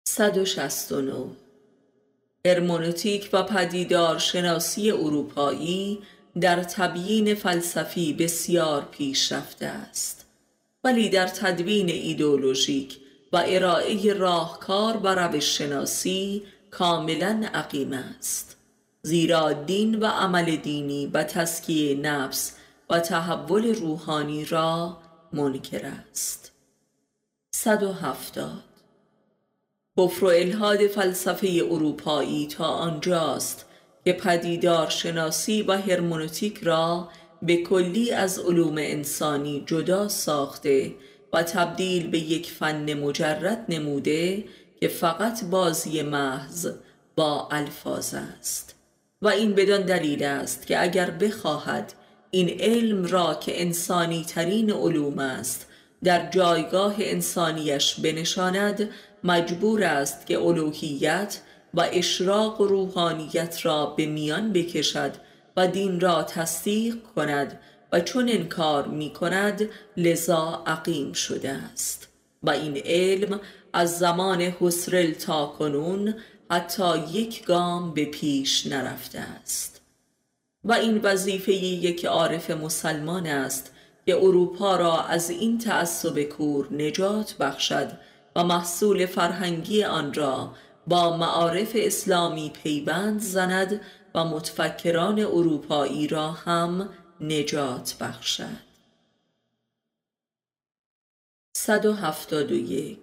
169 0.09 1.13
هرمونوتیک 2.47 3.31
و 3.33 3.43
پدیدار 3.43 4.19
شناسی 4.19 4.91
اروپایی 4.91 5.99
در 6.41 6.63
تبیین 6.63 7.35
فلسفی 7.35 8.13
بسیار 8.13 8.89
پیشرفته 8.91 9.67
است. 9.67 10.18
ولی 10.89 11.09
در 11.09 11.27
تدوین 11.27 11.89
ایدولوژیک 11.89 12.99
و 13.33 13.43
ارائه 13.47 14.13
راهکار 14.13 14.97
و 14.97 15.15
روش 15.15 15.59
شناسی 15.59 16.43
کاملا 16.71 17.49
عقیم 17.55 17.93
است. 17.93 18.57
زیرا 19.03 19.53
دین 19.53 19.95
و 19.95 20.07
عمل 20.07 20.57
دینی 20.57 21.07
و 21.07 21.23
تسکیه 21.23 21.95
نفس 21.95 22.57
و 22.91 23.01
تحول 23.01 23.75
روحانی 23.75 24.45
را 24.45 24.99
منکر 25.33 25.87
است. 26.11 26.53
170 27.55 28.65
کفر 29.99 30.25
و 30.25 30.29
الهاد 30.29 30.87
فلسفه 30.87 31.63
اروپایی 31.71 32.47
تا 32.47 32.65
آنجاست 32.65 33.67
که 34.05 34.13
پدیدار 34.13 34.89
شناسی 34.89 35.63
و 35.63 35.73
هرمونوتیک 35.73 36.59
را 36.63 37.09
به 37.43 37.57
کلی 37.57 38.11
از 38.11 38.39
علوم 38.39 38.75
انسانی 38.79 39.65
جدا 39.67 40.09
ساخته 40.09 40.95
و 41.33 41.43
تبدیل 41.43 42.11
به 42.11 42.19
یک 42.19 42.51
فن 42.51 42.95
مجرد 42.95 43.65
نموده 43.69 44.45
که 44.81 44.89
فقط 44.89 45.45
بازی 45.45 46.03
محض 46.03 46.69
با 47.17 47.49
الفاظ 47.51 48.15
است. 48.15 48.75
و 49.23 49.29
این 49.29 49.55
بدان 49.55 49.83
دلیل 49.83 50.25
است 50.25 50.67
که 50.67 50.83
اگر 50.83 51.11
بخواهد 51.11 51.93
این 52.31 52.61
علم 52.61 53.05
را 53.05 53.35
که 53.35 53.63
انسانی 53.63 54.25
ترین 54.25 54.71
علوم 54.71 55.19
است 55.19 55.67
در 56.05 56.31
جایگاه 56.31 56.95
انسانیش 56.99 57.95
بنشاند 58.01 58.89
مجبور 59.25 59.85
است 59.85 60.27
که 60.27 60.41
الوهیت 60.41 61.41
و 61.75 61.89
اشراق 61.93 62.61
روحانیت 62.61 63.59
را 63.63 63.87
به 63.87 64.07
میان 64.07 64.53
بکشد 64.53 65.13
و 65.59 65.67
دین 65.67 66.01
را 66.01 66.23
تصدیق 66.23 66.97
کند 67.17 67.61
و 67.93 68.01
چون 68.01 68.29
انکار 68.29 68.89
می 68.89 69.11
کند 69.13 69.69
لذا 69.97 70.63
عقیم 70.67 71.13
شده 71.13 71.51
است. 71.51 72.09
و 72.43 72.51
این 72.51 72.77
علم 72.85 73.41
از 73.73 73.99
زمان 73.99 74.41
حسرل 74.41 75.13
تا 75.13 75.47
کنون 75.47 76.15
حتی 76.51 76.99
یک 76.99 77.45
گام 77.45 77.95
به 77.95 78.05
پیش 78.05 78.67
نرفته 78.67 79.19
است. 79.19 79.81
و 80.65 80.73
این 80.73 81.01
وظیفه 81.03 81.53
یک 81.53 82.05
عارف 82.05 82.51
مسلمان 82.51 83.27
است 83.27 83.73
که 84.07 84.17
اروپا 84.17 84.77
را 84.77 85.03
از 85.03 85.31
این 85.31 85.59
تعصب 85.59 86.23
کور 86.23 86.73
نجات 86.73 87.37
بخشد 87.37 87.89
و 88.37 88.45
محصول 88.45 89.07
فرهنگی 89.07 89.85
آن 89.85 90.15
را 90.15 90.55
با 90.87 91.17
معارف 91.17 91.73
اسلامی 91.75 92.51
پیوند 92.63 93.21
زند 93.21 93.81
متفکران 94.25 95.21
اروپایی 95.21 96.07
را 96.07 96.31
هم 96.31 96.89
نجات 97.21 97.97
بخشد. 98.01 98.69
171 101.57 102.99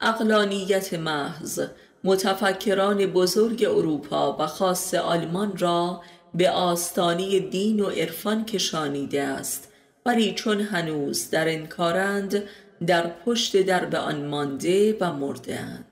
اقلانیت 0.00 0.94
محض. 0.94 1.60
متفکران 2.04 3.06
بزرگ 3.06 3.64
اروپا 3.64 4.36
و 4.40 4.46
خاص 4.46 4.94
آلمان 4.94 5.56
را 5.56 6.02
به 6.34 6.50
آستانی 6.50 7.40
دین 7.40 7.80
و 7.80 7.86
عرفان 7.86 8.44
کشانیده 8.44 9.22
است. 9.22 9.72
ولی 10.06 10.34
چون 10.34 10.60
هنوز 10.60 11.30
در 11.30 11.48
انکارند 11.48 12.42
در 12.86 13.06
پشت 13.06 13.62
درب 13.62 13.94
آن 13.94 14.26
مانده 14.26 14.96
و 15.00 15.12
مرده 15.12 15.84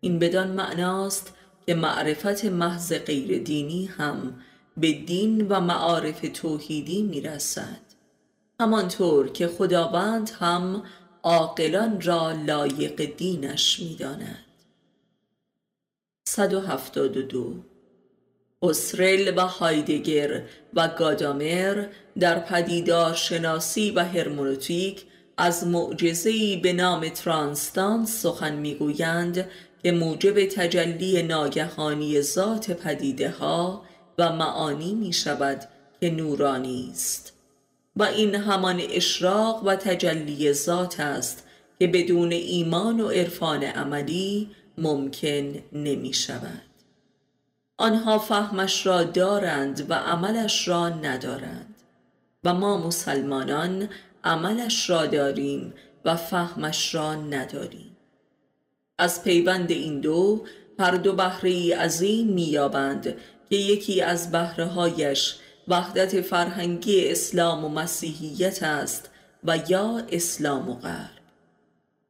این 0.00 0.18
بدان 0.18 0.48
معناست 0.48 1.35
که 1.66 1.74
معرفت 1.74 2.44
محض 2.44 2.92
غیر 2.92 3.42
دینی 3.42 3.86
هم 3.86 4.40
به 4.76 4.92
دین 4.92 5.48
و 5.48 5.60
معارف 5.60 6.20
توحیدی 6.34 7.02
می‌رسد. 7.02 7.80
همانطور 8.60 9.28
که 9.28 9.48
خداوند 9.48 10.30
هم 10.30 10.82
عاقلان 11.22 12.00
را 12.00 12.32
لایق 12.32 13.16
دینش 13.16 13.80
می‌داند. 13.80 14.44
172 16.28 17.54
اسرل 18.62 19.32
و 19.36 19.40
هایدگر 19.40 20.42
و 20.74 20.88
گادامر 20.88 21.86
در 22.18 22.38
پدیدار 22.38 23.14
شناسی 23.14 23.90
و 23.90 24.04
هرمونوتیک 24.04 25.04
از 25.36 25.66
معجزه‌ای 25.66 26.56
به 26.56 26.72
نام 26.72 27.08
ترانستانس 27.08 28.22
سخن 28.22 28.56
می‌گویند 28.56 29.50
که 29.86 29.92
موجب 29.92 30.46
تجلی 30.46 31.22
ناگهانی 31.22 32.20
ذات 32.20 32.70
پدیده 32.70 33.30
ها 33.30 33.82
و 34.18 34.32
معانی 34.32 34.94
می 34.94 35.12
شود 35.12 35.64
که 36.00 36.10
نورانی 36.10 36.88
است. 36.92 37.32
و 37.96 38.02
این 38.02 38.34
همان 38.34 38.82
اشراق 38.90 39.62
و 39.64 39.76
تجلی 39.76 40.52
ذات 40.52 41.00
است 41.00 41.46
که 41.78 41.86
بدون 41.86 42.32
ایمان 42.32 43.00
و 43.00 43.08
عرفان 43.08 43.62
عملی 43.64 44.50
ممکن 44.78 45.54
نمی 45.72 46.12
شود. 46.12 46.62
آنها 47.78 48.18
فهمش 48.18 48.86
را 48.86 49.04
دارند 49.04 49.90
و 49.90 49.94
عملش 49.94 50.68
را 50.68 50.88
ندارند. 50.88 51.74
و 52.44 52.54
ما 52.54 52.86
مسلمانان 52.86 53.88
عملش 54.24 54.90
را 54.90 55.06
داریم 55.06 55.74
و 56.04 56.16
فهمش 56.16 56.94
را 56.94 57.14
نداریم. 57.14 57.95
از 58.98 59.24
پیوند 59.24 59.70
این 59.70 60.00
دو 60.00 60.44
هر 60.78 60.90
دو 60.90 61.12
بهره 61.12 61.76
عظیم 61.76 62.26
میابند 62.26 63.14
که 63.50 63.56
یکی 63.56 64.02
از 64.02 64.30
بهرههایش 64.30 65.36
وحدت 65.68 66.20
فرهنگی 66.20 67.08
اسلام 67.08 67.64
و 67.64 67.68
مسیحیت 67.68 68.62
است 68.62 69.10
و 69.44 69.58
یا 69.68 70.02
اسلام 70.10 70.68
و 70.70 70.74
غرب. 70.74 71.10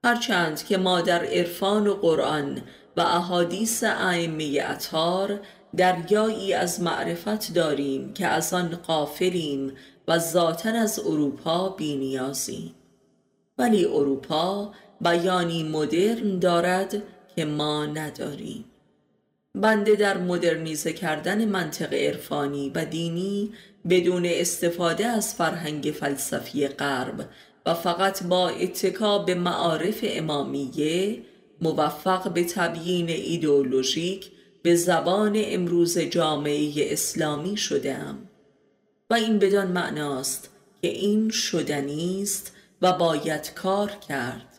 هرچند 0.04 0.64
که 0.64 0.76
ما 0.76 1.00
در 1.00 1.24
عرفان 1.24 1.86
و 1.86 1.94
قرآن 1.94 2.62
و 2.96 3.00
احادیث 3.00 3.84
ائمه 3.84 4.60
اطهار 4.62 5.40
دریایی 5.76 6.52
از 6.52 6.80
معرفت 6.80 7.54
داریم 7.54 8.12
که 8.12 8.26
از 8.26 8.54
آن 8.54 8.68
قافلیم 8.68 9.72
و 10.08 10.18
ذاتا 10.18 10.70
از 10.70 10.98
اروپا 10.98 11.68
بینیازیم 11.68 12.74
ولی 13.58 13.84
اروپا 13.84 14.72
بیانی 15.00 15.62
مدرن 15.62 16.38
دارد 16.38 17.02
که 17.36 17.44
ما 17.44 17.86
نداریم. 17.86 18.64
بنده 19.54 19.94
در 19.94 20.18
مدرنیزه 20.18 20.92
کردن 20.92 21.44
منطق 21.44 21.94
عرفانی 21.94 22.72
و 22.74 22.84
دینی 22.84 23.52
بدون 23.88 24.26
استفاده 24.26 25.06
از 25.06 25.34
فرهنگ 25.34 25.84
فلسفی 25.84 26.68
غرب 26.68 27.28
و 27.66 27.74
فقط 27.74 28.22
با 28.22 28.48
اتکا 28.48 29.18
به 29.18 29.34
معارف 29.34 29.98
امامیه 30.02 31.22
موفق 31.60 32.32
به 32.32 32.44
تبیین 32.44 33.08
ایدئولوژیک 33.08 34.30
به 34.62 34.74
زبان 34.74 35.32
امروز 35.36 35.98
جامعه 35.98 36.92
اسلامی 36.92 37.56
شدم 37.56 38.18
و 39.10 39.14
این 39.14 39.38
بدان 39.38 39.66
معناست 39.66 40.50
که 40.82 40.88
این 40.88 41.30
شدنی 41.30 42.22
است 42.22 42.52
و 42.82 42.92
باید 42.92 43.54
کار 43.54 43.90
کرد. 44.08 44.55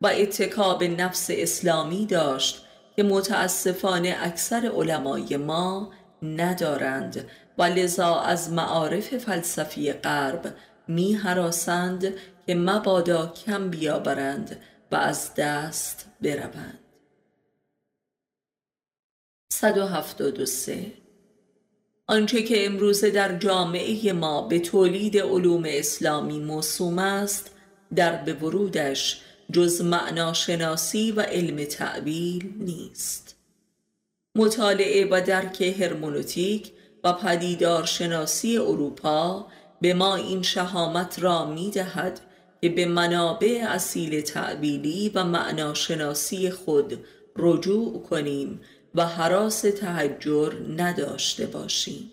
و 0.00 0.06
اتکا 0.06 0.74
به 0.74 0.88
نفس 0.88 1.26
اسلامی 1.30 2.06
داشت 2.06 2.66
که 2.96 3.02
متاسفانه 3.02 4.16
اکثر 4.20 4.72
علمای 4.76 5.36
ما 5.36 5.92
ندارند 6.22 7.28
و 7.58 7.62
لذا 7.62 8.14
از 8.20 8.52
معارف 8.52 9.18
فلسفی 9.18 9.92
غرب 9.92 10.54
می 10.88 11.14
حراسند 11.14 12.14
که 12.46 12.54
مبادا 12.54 13.26
کم 13.26 13.70
بیاورند 13.70 14.62
و 14.92 14.96
از 14.96 15.34
دست 15.34 16.06
بروند. 16.20 16.78
173 19.52 20.92
آنچه 22.06 22.42
که 22.42 22.66
امروزه 22.66 23.10
در 23.10 23.38
جامعه 23.38 24.12
ما 24.12 24.48
به 24.48 24.60
تولید 24.60 25.18
علوم 25.18 25.62
اسلامی 25.66 26.38
موسوم 26.38 26.98
است 26.98 27.50
در 27.94 28.16
به 28.16 28.34
ورودش 28.34 29.22
جز 29.52 29.80
معناشناسی 29.80 31.12
و 31.12 31.20
علم 31.20 31.64
تعبیل 31.64 32.52
نیست. 32.58 33.36
مطالعه 34.36 35.08
و 35.10 35.20
درک 35.26 35.62
هرمونوتیک 35.62 36.72
و 37.04 37.12
پدیدار 37.12 37.86
شناسی 37.86 38.58
اروپا 38.58 39.46
به 39.80 39.94
ما 39.94 40.16
این 40.16 40.42
شهامت 40.42 41.18
را 41.18 41.46
می 41.46 41.70
دهد 41.70 42.20
که 42.60 42.68
به 42.68 42.86
منابع 42.86 43.64
اصیل 43.68 44.20
تعبیلی 44.20 45.08
و 45.14 45.24
معناشناسی 45.24 46.50
خود 46.50 47.04
رجوع 47.36 48.02
کنیم 48.02 48.60
و 48.94 49.06
حراس 49.06 49.60
تهجر 49.60 50.52
نداشته 50.76 51.46
باشیم. 51.46 52.10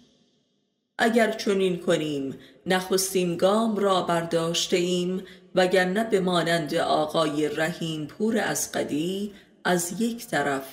اگر 0.98 1.32
چنین 1.32 1.80
کنیم 1.80 2.36
نخستین 2.66 3.38
گام 3.38 3.76
را 3.76 4.02
برداشته 4.02 4.78
ایم 4.78 5.24
وگرنه 5.58 6.04
به 6.04 6.20
مانند 6.20 6.76
آقای 6.76 7.50
رحیم 7.50 8.06
پور 8.06 8.38
از 8.38 8.72
قدی 8.72 9.34
از 9.64 10.02
یک 10.02 10.28
طرف 10.28 10.64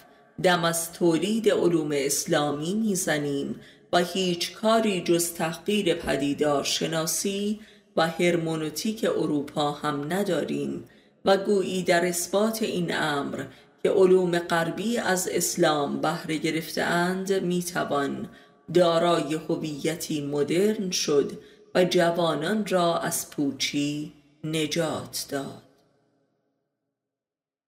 دم 0.43 0.65
از 0.65 0.93
تولید 0.93 1.51
علوم 1.51 1.91
اسلامی 1.93 2.75
می‌زنیم 2.75 3.61
و 3.93 3.99
هیچ 3.99 4.53
کاری 4.53 5.01
جز 5.01 5.33
تحقیر 5.33 5.95
پدیدار 5.95 6.65
شناسی 6.65 7.61
و 7.97 8.09
هرمونوتیک 8.09 9.05
اروپا 9.05 9.73
هم 9.73 10.13
نداریم 10.13 10.85
و 11.25 11.37
گویی 11.37 11.83
در 11.83 12.07
اثبات 12.07 12.63
این 12.63 12.95
امر 12.95 13.45
که 13.83 13.91
علوم 13.91 14.39
غربی 14.39 14.99
از 14.99 15.29
اسلام 15.33 16.01
بهره 16.01 16.37
گرفتهاند 16.37 17.33
می‌توان 17.33 18.29
دارای 18.75 19.35
هویتی 19.35 20.21
مدرن 20.27 20.91
شد 20.91 21.33
و 21.75 21.85
جوانان 21.85 22.67
را 22.67 22.99
از 22.99 23.31
پوچی 23.31 24.13
نجات 24.45 25.27
داد. 25.29 25.63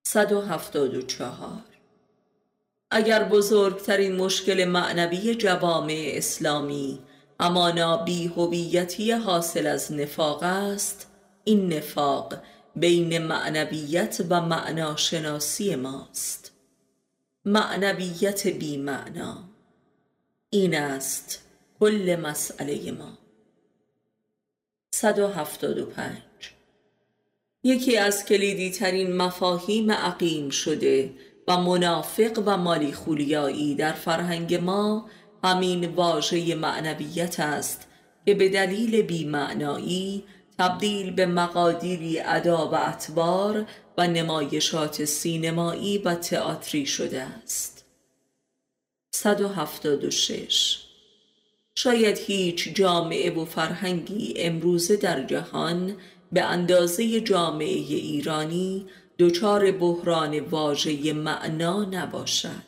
174 0.07 1.63
اگر 2.91 3.23
بزرگترین 3.23 4.15
مشکل 4.15 4.65
معنوی 4.65 5.35
جوامع 5.35 6.11
اسلامی 6.13 6.99
امانا 7.39 7.97
بی 7.97 8.27
هویتی 8.27 9.11
حاصل 9.11 9.67
از 9.67 9.91
نفاق 9.91 10.43
است 10.43 11.11
این 11.43 11.73
نفاق 11.73 12.33
بین 12.75 13.17
معنویت 13.17 14.21
و 14.29 14.41
معناشناسی 14.41 15.75
ماست. 15.75 16.51
معنویت 17.45 18.47
بی 18.47 18.77
معنا 18.77 19.43
این 20.49 20.75
است 20.75 21.43
کل 21.79 22.17
مسئله 22.23 22.91
ما. 22.91 23.17
175 24.95 26.56
یکی 27.67 27.97
از 27.97 28.25
کلیدی 28.25 28.71
ترین 28.71 29.15
مفاهیم 29.15 29.91
عقیم 29.91 30.49
شده 30.49 31.09
و 31.47 31.57
منافق 31.57 32.43
و 32.45 32.57
مالی 32.57 32.91
خولیایی 32.91 33.75
در 33.75 33.91
فرهنگ 33.91 34.55
ما 34.55 35.09
همین 35.43 35.85
واژه 35.85 36.55
معنویت 36.55 37.39
است 37.39 37.87
که 38.25 38.33
به 38.33 38.49
دلیل 38.49 39.01
بیمعنایی 39.01 40.23
تبدیل 40.59 41.11
به 41.11 41.25
مقادیری 41.25 42.19
ادا 42.19 42.69
و 42.71 42.75
اطوار 42.75 43.65
و 43.97 44.07
نمایشات 44.07 45.05
سینمایی 45.05 45.97
و 45.97 46.15
تئاتری 46.15 46.85
شده 46.85 47.21
است. 47.21 47.85
176 49.11 50.83
شاید 51.75 52.17
هیچ 52.17 52.73
جامعه 52.73 53.31
و 53.31 53.45
فرهنگی 53.45 54.33
امروزه 54.37 54.95
در 54.95 55.23
جهان 55.23 55.95
به 56.31 56.43
اندازه 56.43 57.21
جامعه 57.21 57.77
ایرانی 57.95 58.85
دچار 59.19 59.71
بحران 59.71 60.39
واژه 60.39 61.13
معنا 61.13 61.85
نباشد. 61.85 62.67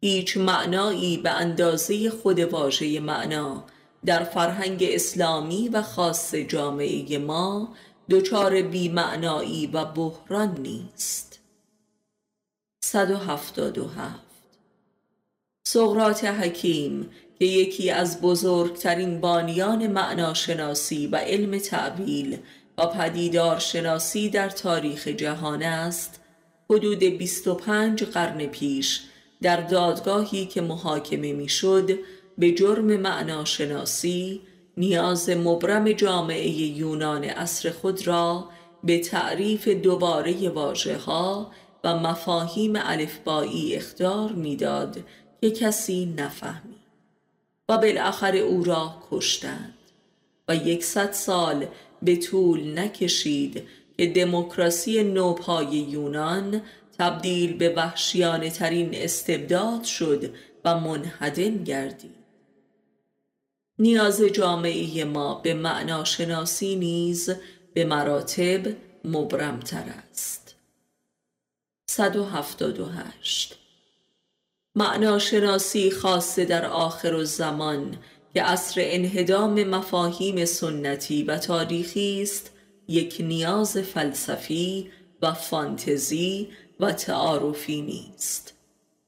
هیچ 0.00 0.36
معنایی 0.36 1.16
به 1.16 1.30
اندازه 1.30 2.10
خود 2.10 2.38
واژه 2.38 3.00
معنا 3.00 3.64
در 4.04 4.24
فرهنگ 4.24 4.86
اسلامی 4.88 5.68
و 5.68 5.82
خاص 5.82 6.34
جامعه 6.34 7.18
ما 7.18 7.74
دچار 8.10 8.62
بیمعنایی 8.62 9.66
و 9.66 9.84
بحران 9.84 10.60
نیست. 10.60 11.40
177 12.84 14.30
سقرات 15.66 16.24
حکیم 16.24 17.10
که 17.40 17.46
یکی 17.46 17.90
از 17.90 18.20
بزرگترین 18.20 19.20
بانیان 19.20 19.86
معناشناسی 19.86 21.06
و 21.06 21.16
علم 21.16 21.58
تعبیل 21.58 22.38
و 22.78 22.86
پدیدارشناسی 22.86 24.28
در 24.28 24.48
تاریخ 24.48 25.08
جهان 25.08 25.62
است 25.62 26.20
حدود 26.70 26.98
25 26.98 28.04
قرن 28.04 28.46
پیش 28.46 29.00
در 29.42 29.60
دادگاهی 29.60 30.46
که 30.46 30.60
محاکمه 30.60 31.32
می‌شد 31.32 31.90
به 32.38 32.52
جرم 32.52 32.96
معناشناسی 32.96 34.40
نیاز 34.76 35.30
مبرم 35.30 35.92
جامعه 35.92 36.48
یونان 36.48 37.24
اصر 37.24 37.70
خود 37.70 38.06
را 38.06 38.48
به 38.84 38.98
تعریف 38.98 39.68
دوباره 39.68 40.48
واژه 40.48 40.96
ها 40.96 41.50
و 41.84 41.98
مفاهیم 41.98 42.72
الفبایی 42.76 43.74
اختار 43.74 44.32
می‌داد 44.32 45.00
که 45.40 45.50
کسی 45.50 46.14
نفهمی 46.16 46.69
و 47.70 47.78
بالاخره 47.78 48.38
او 48.38 48.64
را 48.64 48.94
کشتند. 49.10 49.74
و 50.48 50.56
یکصد 50.56 51.12
سال 51.12 51.66
به 52.02 52.16
طول 52.16 52.78
نکشید 52.78 53.68
که 53.96 54.06
دموکراسی 54.06 55.02
نوپای 55.02 55.66
یونان 55.66 56.62
تبدیل 56.98 57.56
به 57.56 57.68
وحشیانه 57.68 58.50
ترین 58.50 58.90
استبداد 58.94 59.84
شد 59.84 60.34
و 60.64 60.80
منحدم 60.80 61.64
گردید. 61.64 62.16
نیاز 63.78 64.22
جامعه 64.22 65.04
ما 65.04 65.34
به 65.34 65.54
معناشناسی 65.54 66.76
نیز 66.76 67.30
به 67.74 67.84
مراتب 67.84 68.76
مبرمتر 69.04 69.84
است. 70.10 70.56
178 71.90 73.58
معناشناسی 74.74 75.90
خاصه 75.90 76.44
در 76.44 76.66
آخر 76.66 77.24
زمان 77.24 77.96
که 78.34 78.42
عصر 78.42 78.80
انهدام 78.84 79.64
مفاهیم 79.64 80.44
سنتی 80.44 81.22
و 81.22 81.38
تاریخی 81.38 82.22
است 82.22 82.50
یک 82.88 83.16
نیاز 83.20 83.76
فلسفی 83.76 84.90
و 85.22 85.32
فانتزی 85.32 86.48
و 86.80 86.92
تعارفی 86.92 87.82
نیست. 87.82 88.54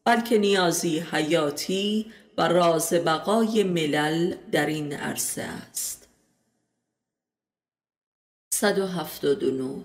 بلکه 0.04 0.38
نیازی 0.38 0.98
حیاتی 0.98 2.06
و 2.38 2.48
راز 2.48 2.92
بقای 2.92 3.62
ملل 3.62 4.34
در 4.52 4.66
این 4.66 4.92
عرصه 4.92 5.42
است. 5.42 6.08
179 8.54 9.84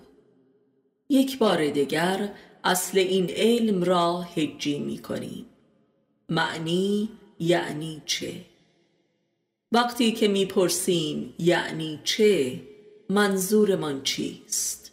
یک 1.08 1.38
بار 1.38 1.70
دیگر 1.70 2.34
اصل 2.64 2.98
این 2.98 3.30
علم 3.30 3.84
را 3.84 4.20
هجی 4.20 4.78
می 4.78 4.98
کنیم 4.98 5.47
معنی 6.28 7.08
یعنی 7.38 8.02
چه؟ 8.06 8.44
وقتی 9.72 10.12
که 10.12 10.28
می‌پرسیم 10.28 11.34
یعنی 11.38 12.00
چه 12.04 12.60
منظورمان 13.08 14.02
چیست؟ 14.02 14.92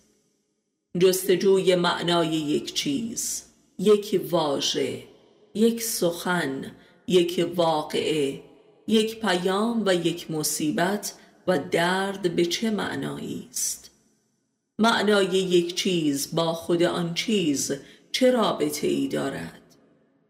جستجوی 0.99 1.75
معنای 1.75 2.27
یک 2.27 2.73
چیز 2.73 3.43
یک 3.79 4.21
واژه 4.29 5.03
یک 5.55 5.83
سخن 5.83 6.71
یک 7.07 7.51
واقعه 7.55 8.41
یک 8.87 9.21
پیام 9.21 9.83
و 9.85 9.93
یک 9.93 10.31
مصیبت 10.31 11.13
و 11.47 11.59
درد 11.71 12.35
به 12.35 12.45
چه 12.45 12.71
معنایی 12.71 13.47
است؟ 13.51 13.91
معنای 14.79 15.27
یک 15.27 15.75
چیز 15.75 16.35
با 16.35 16.53
خود 16.53 16.83
آن 16.83 17.13
چیز 17.13 17.71
چه 18.11 18.31
رابطه 18.31 18.87
ای 18.87 19.07
دارد؟ 19.07 19.64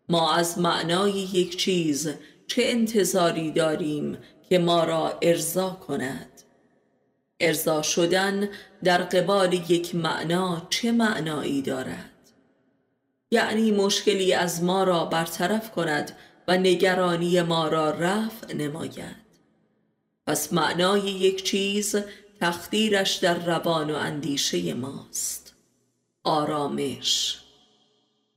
ما 0.09 0.33
از 0.33 0.59
معنای 0.59 1.11
یک 1.11 1.57
چیز 1.57 2.09
چه 2.47 2.61
انتظاری 2.65 3.51
داریم 3.51 4.17
که 4.49 4.59
ما 4.59 4.83
را 4.83 5.19
ارضا 5.21 5.69
کند؟ 5.69 6.41
ارضا 7.39 7.81
شدن 7.81 8.49
در 8.83 8.97
قبال 8.97 9.53
یک 9.53 9.95
معنا 9.95 10.67
چه 10.69 10.91
معنایی 10.91 11.61
دارد؟ 11.61 12.11
یعنی 13.31 13.71
مشکلی 13.71 14.33
از 14.33 14.63
ما 14.63 14.83
را 14.83 15.05
برطرف 15.05 15.71
کند 15.71 16.17
و 16.47 16.57
نگرانی 16.57 17.41
ما 17.41 17.67
را 17.67 17.91
رفع 17.91 18.53
نماید. 18.53 19.25
پس 20.27 20.53
معنای 20.53 21.01
یک 21.01 21.43
چیز 21.43 21.95
تخدیرش 22.41 23.15
در 23.15 23.45
روان 23.45 23.91
و 23.91 23.95
اندیشه 23.95 24.73
ماست. 24.73 25.53
آرامش. 26.23 27.44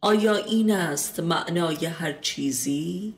آیا 0.00 0.36
این 0.36 0.70
است 0.70 1.20
معنای 1.20 1.86
هر 1.86 2.12
چیزی؟ 2.12 3.14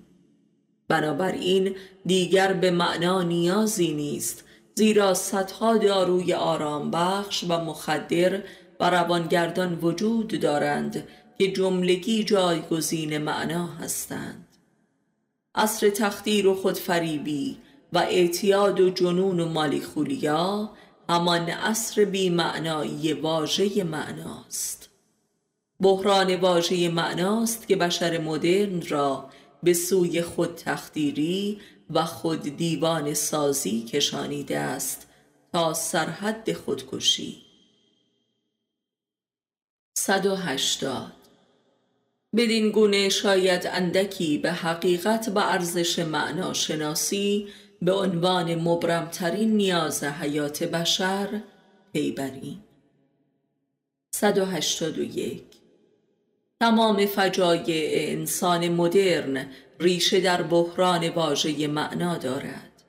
بنابراین 0.89 1.77
دیگر 2.07 2.53
به 2.53 2.71
معنا 2.71 3.23
نیازی 3.23 3.93
نیست 3.95 4.45
زیرا 4.75 5.15
صدها 5.15 5.77
داروی 5.77 6.33
آرام 6.33 6.91
بخش 6.91 7.45
و 7.45 7.65
مخدر 7.65 8.43
و 8.81 8.91
روانگردان 8.91 9.79
وجود 9.83 10.41
دارند 10.41 11.09
که 11.39 11.53
جملگی 11.53 12.25
جایگزین 12.25 13.19
معنا 13.19 13.67
هستند 13.67 14.49
عصر 15.55 15.91
تخدیر 15.91 16.47
و 16.47 16.55
خودفریبی 16.55 17.59
و 17.93 17.99
اعتیاد 17.99 18.81
و 18.81 18.91
جنون 18.91 19.41
و 19.41 19.49
مالیخولیا 19.49 20.71
همان 21.09 21.51
عصر 21.51 22.05
بی 22.05 22.31
معنایی 22.31 23.13
واژه 23.13 23.85
معناست 23.85 24.80
بحران 25.81 26.37
واژه 26.37 26.89
معناست 26.89 27.69
که 27.69 27.77
بشر 27.77 28.19
مدرن 28.19 28.83
را 28.89 29.31
به 29.63 29.75
سوی 29.75 30.23
خود 30.23 30.55
تخدیری 30.55 31.61
و 31.91 32.05
خود 32.05 32.43
دیوان 32.43 33.15
سازی 33.15 33.83
کشانیده 33.83 34.59
است 34.59 35.09
تا 35.53 35.75
سرحد 35.75 36.53
خودکشی. 36.53 37.43
180 39.99 41.13
بدین 42.37 42.71
گونه 42.71 43.09
شاید 43.09 43.67
اندکی 43.67 44.39
به 44.39 44.53
حقیقت 44.53 45.33
و 45.35 45.39
ارزش 45.39 45.99
معناشناسی 45.99 47.49
به 47.83 47.93
عنوان 47.93 48.55
مبرمترین 48.55 49.57
نیاز 49.57 50.05
حیات 50.05 50.63
بشر 50.63 51.43
پی 51.93 52.13
بریم 52.13 52.65
181 54.15 55.60
تمام 56.63 57.07
فجایع 57.07 58.11
انسان 58.13 58.69
مدرن 58.69 59.47
ریشه 59.81 60.21
در 60.21 60.43
بحران 60.43 61.09
واژه 61.09 61.67
معنا 61.67 62.19
دارد. 62.19 62.83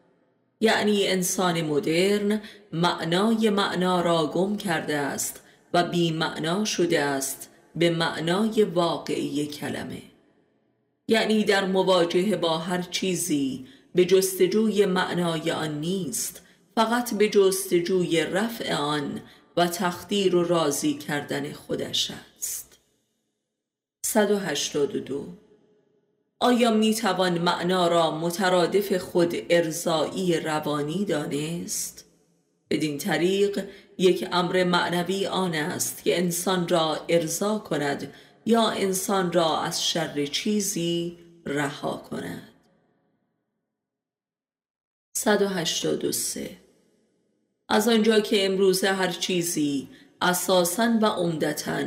یعنی 0.59 1.07
انسان 1.07 1.61
مدرن 1.61 2.41
معنای 2.73 3.49
معنا 3.49 4.01
را 4.01 4.27
گم 4.27 4.57
کرده 4.57 4.97
است 4.97 5.41
و 5.73 5.83
بی 5.83 6.11
معنا 6.11 6.65
شده 6.65 7.01
است 7.01 7.49
به 7.75 7.89
معنای 7.89 8.63
واقعی 8.63 9.47
کلمه. 9.47 10.01
یعنی 11.07 11.43
در 11.43 11.65
مواجهه 11.65 12.35
با 12.35 12.57
هر 12.57 12.81
چیزی 12.81 13.67
به 13.95 14.05
جستجوی 14.05 14.85
معنای 14.85 15.51
آن 15.51 15.79
نیست 15.79 16.41
فقط 16.75 17.13
به 17.13 17.29
جستجوی 17.29 18.23
رفع 18.23 18.73
آن 18.75 19.21
و 19.57 19.67
تخدیر 19.67 20.35
و 20.35 20.43
راضی 20.43 20.93
کردن 20.93 21.53
خودش 21.53 22.11
است. 22.37 22.60
182 24.13 25.25
آیا 26.39 26.71
می 26.71 26.95
توان 26.95 27.37
معنا 27.37 27.87
را 27.87 28.19
مترادف 28.19 28.93
خود 28.93 29.35
ارزایی 29.49 30.39
روانی 30.39 31.05
دانست؟ 31.05 32.05
بدین 32.69 32.97
طریق 32.97 33.69
یک 33.97 34.27
امر 34.31 34.63
معنوی 34.63 35.27
آن 35.27 35.53
است 35.53 36.03
که 36.03 36.17
انسان 36.17 36.67
را 36.67 37.05
ارضا 37.09 37.59
کند 37.59 38.13
یا 38.45 38.69
انسان 38.69 39.31
را 39.31 39.61
از 39.61 39.87
شر 39.87 40.25
چیزی 40.25 41.17
رها 41.45 41.97
کند. 42.09 42.49
183 45.17 46.57
از 47.69 47.87
آنجا 47.87 48.19
که 48.19 48.45
امروز 48.45 48.83
هر 48.83 49.11
چیزی 49.11 49.89
اساسا 50.21 50.99
و 51.01 51.05
عمدتا 51.05 51.83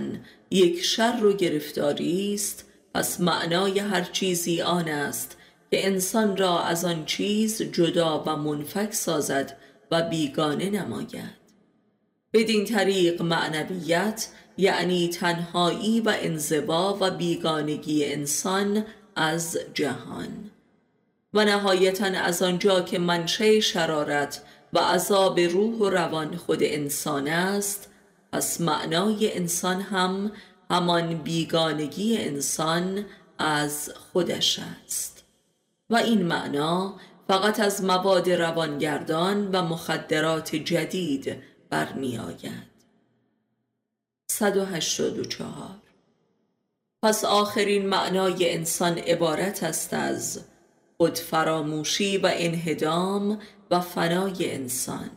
یک 0.54 0.82
شر 0.82 1.24
و 1.24 1.32
گرفتاری 1.32 2.34
است 2.34 2.64
پس 2.94 3.20
معنای 3.20 3.78
هر 3.78 4.02
چیزی 4.02 4.62
آن 4.62 4.88
است 4.88 5.36
که 5.70 5.86
انسان 5.86 6.36
را 6.36 6.60
از 6.60 6.84
آن 6.84 7.04
چیز 7.04 7.62
جدا 7.62 8.24
و 8.26 8.36
منفک 8.36 8.92
سازد 8.92 9.56
و 9.90 10.02
بیگانه 10.02 10.70
نماید. 10.70 11.44
بدین 12.32 12.64
طریق 12.64 13.22
معنویت 13.22 14.28
یعنی 14.56 15.08
تنهایی 15.08 16.00
و 16.00 16.14
انزوا 16.20 16.98
و 17.00 17.10
بیگانگی 17.10 18.04
انسان 18.04 18.84
از 19.16 19.58
جهان. 19.74 20.50
و 21.34 21.44
نهایتا 21.44 22.04
از 22.04 22.42
آنجا 22.42 22.80
که 22.80 22.98
منشه 22.98 23.60
شرارت 23.60 24.42
و 24.72 24.78
عذاب 24.78 25.40
روح 25.40 25.74
و 25.78 25.90
روان 25.90 26.36
خود 26.36 26.58
انسان 26.62 27.28
است 27.28 27.90
پس 28.34 28.60
معنای 28.60 29.36
انسان 29.36 29.80
هم 29.80 30.32
همان 30.70 31.14
بیگانگی 31.14 32.18
انسان 32.18 33.04
از 33.38 33.92
خودش 34.12 34.58
است. 34.58 35.24
و 35.90 35.96
این 35.96 36.22
معنا 36.22 36.96
فقط 37.28 37.60
از 37.60 37.84
مواد 37.84 38.30
روانگردان 38.30 39.50
و 39.50 39.62
مخدرات 39.62 40.56
جدید 40.56 41.42
برمی 41.70 42.18
آید 42.18 42.74
184 44.30 45.68
پس 47.02 47.24
آخرین 47.24 47.86
معنای 47.86 48.54
انسان 48.54 48.98
عبارت 48.98 49.62
است 49.62 49.94
از 49.94 50.44
خودفراموشی 50.96 52.18
و 52.18 52.30
انهدام 52.32 53.38
و 53.70 53.80
فنای 53.80 54.52
انسان. 54.52 55.10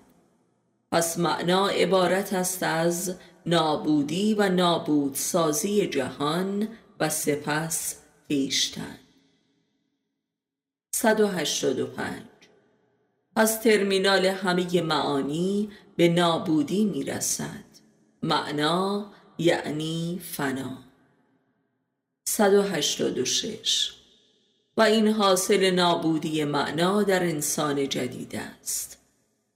پس 0.92 1.20
معنا 1.20 1.68
عبارت 1.68 2.34
است 2.34 2.64
از 2.64 3.16
نابودی 3.46 4.34
و 4.34 4.50
نابود 4.50 5.16
سازی 5.16 5.88
جهان 5.88 6.68
و 7.00 7.10
سپس 7.10 7.96
خیشتن 8.28 9.00
185 10.96 12.22
پس 13.36 13.60
ترمینال 13.60 14.26
همه 14.26 14.82
معانی 14.82 15.70
به 15.96 16.08
نابودی 16.08 16.86
می‌رسد. 16.86 17.64
معنا 18.24 19.12
یعنی 19.38 20.22
فنا. 20.24 20.78
186 22.28 23.94
و 24.78 24.82
این 24.82 25.08
حاصل 25.08 25.70
نابودی 25.70 26.44
معنا 26.44 27.04
در 27.04 27.24
انسان 27.24 27.90
جدید 27.90 28.36
است. 28.36 28.97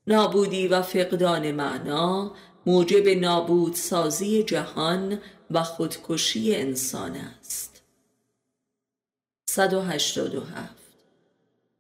نابودی 0.08 0.68
و 0.68 0.82
فقدان 0.82 1.52
معنا 1.52 2.32
موجب 2.66 3.08
نابود 3.08 3.74
سازی 3.76 4.44
جهان 4.44 5.20
و 5.52 5.64
خودکشی 5.64 6.56
انسان 6.56 7.16
است. 7.16 7.82
187 9.50 10.76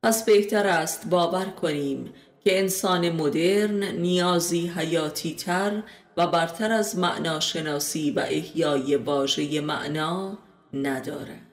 پس 0.03 0.25
بهتر 0.25 0.67
است 0.67 1.09
باور 1.09 1.45
کنیم 1.45 2.13
که 2.43 2.59
انسان 2.59 3.09
مدرن 3.09 3.83
نیازی 3.83 4.67
حیاتی 4.67 5.35
تر 5.35 5.83
و 6.17 6.27
برتر 6.27 6.71
از 6.71 6.97
معناشناسی 6.97 8.11
و 8.11 8.19
احیای 8.19 8.95
واژه 8.95 9.61
معنا 9.61 10.37
ندارد. 10.73 11.51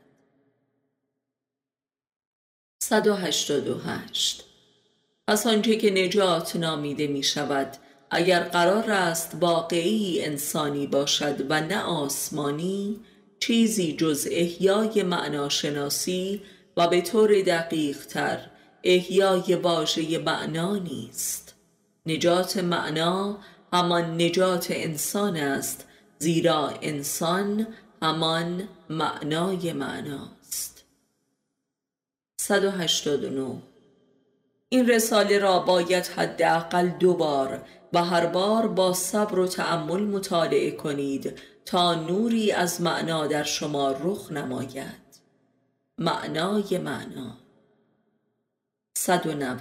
188 2.82 4.47
پس 5.28 5.46
آنچه 5.46 5.76
که 5.76 5.90
نجات 5.90 6.56
نامیده 6.56 7.06
می 7.06 7.22
شود 7.22 7.76
اگر 8.10 8.40
قرار 8.40 8.90
است 8.90 9.36
واقعی 9.40 10.24
انسانی 10.24 10.86
باشد 10.86 11.50
و 11.50 11.60
نه 11.60 11.82
آسمانی 11.82 13.00
چیزی 13.40 13.92
جز 13.92 14.28
احیای 14.30 15.02
معناشناسی 15.02 16.42
و 16.76 16.88
به 16.88 17.00
طور 17.00 17.42
دقیق 17.42 18.06
تر 18.06 18.40
احیای 18.84 19.54
واژه 19.54 20.18
معنا 20.18 20.76
نیست. 20.76 21.54
نجات 22.06 22.56
معنا 22.56 23.38
همان 23.72 24.22
نجات 24.22 24.66
انسان 24.70 25.36
است 25.36 25.84
زیرا 26.18 26.74
انسان 26.82 27.66
همان 28.02 28.68
معنای 28.90 29.72
معناست. 29.72 30.84
189 32.40 33.56
این 34.68 34.88
رساله 34.88 35.38
را 35.38 35.58
باید 35.58 36.06
حداقل 36.06 36.88
دو 36.88 37.14
بار 37.14 37.62
و 37.92 38.04
هر 38.04 38.26
بار 38.26 38.68
با 38.68 38.92
صبر 38.92 39.38
و 39.38 39.46
تأمل 39.46 40.00
مطالعه 40.00 40.70
کنید 40.70 41.38
تا 41.64 41.94
نوری 41.94 42.52
از 42.52 42.80
معنا 42.80 43.26
در 43.26 43.42
شما 43.42 43.92
رخ 43.92 44.32
نماید. 44.32 45.08
معنای 45.98 46.78
معنا 46.78 47.36
190 48.98 49.58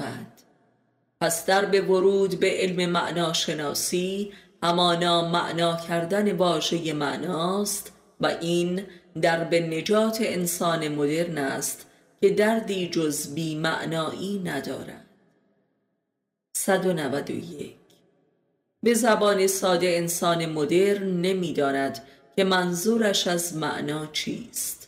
پس 1.21 1.45
در 1.45 1.65
به 1.65 1.81
ورود 1.81 2.39
به 2.39 2.51
علم 2.51 2.89
معنا 2.89 3.33
شناسی 3.33 4.33
همانا 4.63 5.29
معنا 5.29 5.75
کردن 5.75 6.35
واژه 6.35 6.93
معناست 6.93 7.91
و 8.21 8.25
این 8.25 8.83
در 9.21 9.43
به 9.43 9.59
نجات 9.59 10.17
انسان 10.21 10.87
مدرن 10.87 11.37
است 11.37 11.86
که 12.21 12.29
دردی 12.29 12.89
جز 12.89 13.33
بی 13.33 13.55
معنایی 13.55 14.39
ندارد 14.39 15.05
191 16.53 17.75
به 18.83 18.93
زبان 18.93 19.47
ساده 19.47 19.87
انسان 19.87 20.45
مدرن 20.45 21.21
نمی‌داند 21.21 22.03
که 22.35 22.43
منظورش 22.43 23.27
از 23.27 23.55
معنا 23.55 24.05
چیست 24.05 24.87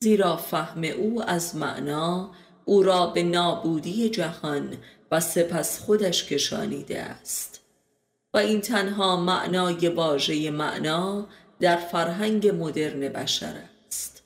زیرا 0.00 0.36
فهم 0.36 0.84
او 0.84 1.22
از 1.22 1.56
معنا 1.56 2.30
او 2.64 2.82
را 2.82 3.06
به 3.06 3.22
نابودی 3.22 4.08
جهان 4.08 4.76
و 5.10 5.20
سپس 5.20 5.80
خودش 5.80 6.24
کشانیده 6.24 7.00
است. 7.00 7.60
و 8.34 8.38
این 8.38 8.60
تنها 8.60 9.16
معنای 9.16 9.88
واژه 9.88 10.50
معنا 10.50 11.26
در 11.60 11.76
فرهنگ 11.76 12.48
مدرن 12.48 13.00
بشر 13.00 13.54
است. 13.86 14.22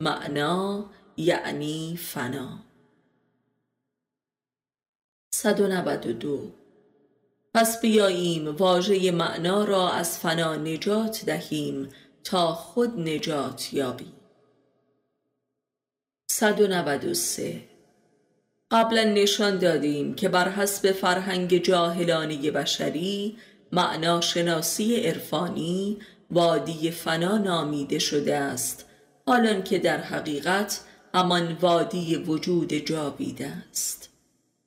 معنا 0.00 0.84
یعنی 1.16 1.96
فنا. 1.96 2.58
192 5.34 6.52
پس 7.54 7.80
بیاییم 7.80 8.48
واژه 8.48 9.10
معنا 9.10 9.64
را 9.64 9.90
از 9.90 10.18
فنا 10.18 10.56
نجات 10.56 11.24
دهیم 11.24 11.88
تا 12.24 12.52
خود 12.52 13.00
نجات 13.00 13.74
یابیم. 13.74 14.12
193 16.30 17.62
قبلا 18.70 19.04
نشان 19.04 19.58
دادیم 19.58 20.14
که 20.14 20.28
بر 20.28 20.48
حسب 20.48 20.92
فرهنگ 20.92 21.62
جاهلانی 21.62 22.50
بشری 22.50 23.36
معنا 23.72 24.20
شناسی 24.20 24.96
عرفانی 24.96 25.98
وادی 26.30 26.90
فنا 26.90 27.38
نامیده 27.38 27.98
شده 27.98 28.36
است 28.36 28.86
حالان 29.26 29.62
که 29.62 29.78
در 29.78 30.00
حقیقت 30.00 30.80
همان 31.14 31.52
وادی 31.60 32.16
وجود 32.16 32.72
جاویده 32.72 33.46
است. 33.46 34.12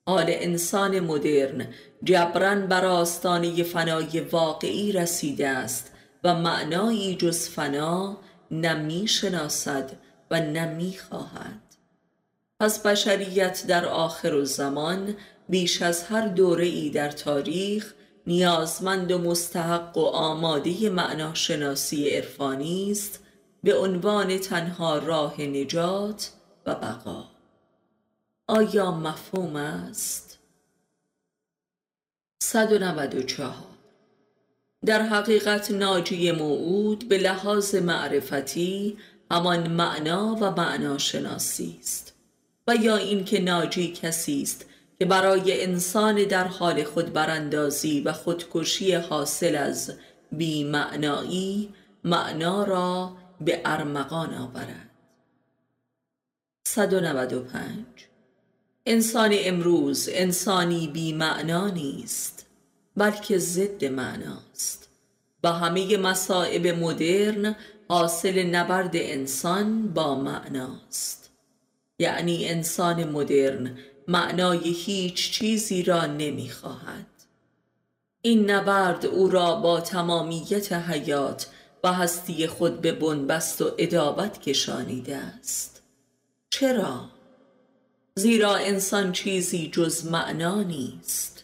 حال 0.08 0.26
انسان 0.28 1.00
مدرن 1.00 1.68
جبران 2.04 2.68
بر 2.68 2.86
آستانه 2.86 3.64
فنای 3.64 4.20
واقعی 4.20 4.92
رسیده 4.92 5.48
است 5.48 5.92
و 6.24 6.36
معنایی 6.36 7.16
جز 7.16 7.50
فنا 7.50 8.18
نمی 8.52 9.08
شناسد 9.08 9.92
و 10.32 10.40
نمی 10.40 10.98
خواهد 11.10 11.62
پس 12.60 12.80
بشریت 12.80 13.64
در 13.68 13.86
آخر 13.86 14.44
زمان 14.44 15.16
بیش 15.50 15.82
از 15.82 16.04
هر 16.04 16.28
دوره 16.28 16.66
ای 16.66 16.90
در 16.90 17.12
تاریخ 17.12 17.94
نیازمند 18.28 19.12
و 19.12 19.18
مستحق 19.18 19.98
و 19.98 20.06
آماده 20.06 20.90
معناشناسی 20.90 22.10
عرفانی 22.10 22.92
است 22.92 23.20
به 23.64 23.76
عنوان 23.78 24.38
تنها 24.38 24.98
راه 24.98 25.42
نجات 25.42 26.32
و 26.66 26.76
بقا. 26.76 27.26
آیا 28.48 28.92
مفهوم 28.92 29.56
است؟ 29.56 30.40
194 32.44 33.54
در 34.86 35.02
حقیقت 35.02 35.72
ناجی 35.72 36.32
موعود 36.32 37.10
به 37.10 37.18
لحاظ 37.18 37.76
معرفتی 37.76 38.98
همان 39.32 39.68
معنا 39.68 40.38
و 40.42 40.52
معناشناسی 40.52 41.78
است. 41.80 42.14
و 42.68 42.76
یا 42.76 42.98
اینکه 42.98 43.42
ناجی 43.42 43.92
کسی 43.92 44.42
است 44.42 44.66
که 45.00 45.06
برای 45.06 45.64
انسان 45.64 46.24
در 46.24 46.48
حال 46.48 46.84
خود 46.84 47.14
براندازی 47.14 48.02
و 48.02 48.14
خودکشی 48.14 48.94
حاصل 48.94 49.56
از 49.56 49.94
بی 50.32 50.64
معنایی 50.64 51.74
معنا 52.04 52.64
را 52.64 53.18
به 53.42 53.62
ارمغان 53.66 54.34
آورد. 54.34 54.95
195 56.68 57.86
انسان 58.86 59.32
امروز 59.34 60.10
انسانی 60.12 60.88
بی 60.88 61.14
معنا 61.14 61.70
نیست 61.70 62.46
بلکه 62.98 63.38
ضد 63.38 63.86
معناست. 63.86 64.90
و 65.44 65.52
همه 65.52 65.98
مصائب 65.98 66.68
مدرن 66.68 67.56
حاصل 67.90 68.44
نبرد 68.44 68.92
انسان 68.94 69.94
با 69.94 70.16
معناست. 70.16 71.30
یعنی 72.00 72.48
انسان 72.48 73.04
مدرن 73.04 73.78
معنای 74.08 74.70
هیچ 74.72 75.32
چیزی 75.32 75.84
را 75.84 76.06
نمی‌خواهد. 76.06 77.08
این 78.22 78.52
نبرد 78.52 79.06
او 79.06 79.30
را 79.30 79.56
با 79.56 79.80
تمامیت 79.80 80.74
حیات 80.74 81.48
و 81.84 81.94
هستی 81.94 82.48
خود 82.48 82.82
به 82.82 82.92
بنبست 82.92 83.62
و 83.62 83.72
ادابت 83.78 84.42
کشانیده 84.42 85.16
است. 85.16 85.75
چرا؟ 86.50 87.10
زیرا 88.16 88.56
انسان 88.56 89.12
چیزی 89.12 89.70
جز 89.74 90.06
معنا 90.06 90.64
نیست. 90.64 91.44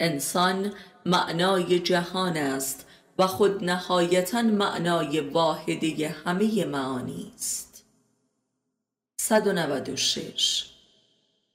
انسان 0.00 0.72
معنای 1.06 1.78
جهان 1.78 2.36
است 2.36 2.86
و 3.18 3.26
خود 3.26 3.64
نهایتا 3.64 4.42
معنای 4.42 5.20
واحده 5.20 6.08
همه 6.08 6.64
معانی 6.64 7.32
است. 7.36 7.84
196 9.20 10.66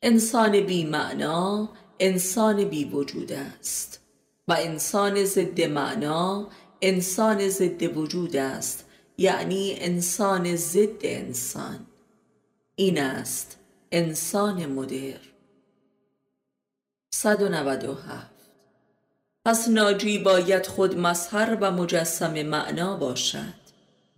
انسان 0.01 0.61
بی 0.61 0.85
معنا 0.85 1.69
انسان 1.99 2.63
بی 2.63 2.85
وجود 2.85 3.31
است 3.31 4.01
و 4.47 4.53
انسان 4.59 5.25
ضد 5.25 5.61
معنا 5.61 6.47
انسان 6.81 7.49
ضد 7.49 7.97
وجود 7.97 8.35
است 8.35 8.85
یعنی 9.17 9.75
انسان 9.79 10.55
ضد 10.55 10.99
انسان. 11.01 11.85
این 12.75 13.01
است 13.01 13.57
انسان 13.91 14.65
مدر. 14.65 15.19
197 17.13 18.31
پس 19.45 19.67
ناجی 19.67 20.17
باید 20.19 20.65
خود 20.65 20.97
مظهر 20.97 21.57
و 21.61 21.71
مجسم 21.71 22.43
معنا 22.43 22.97
باشد 22.97 23.53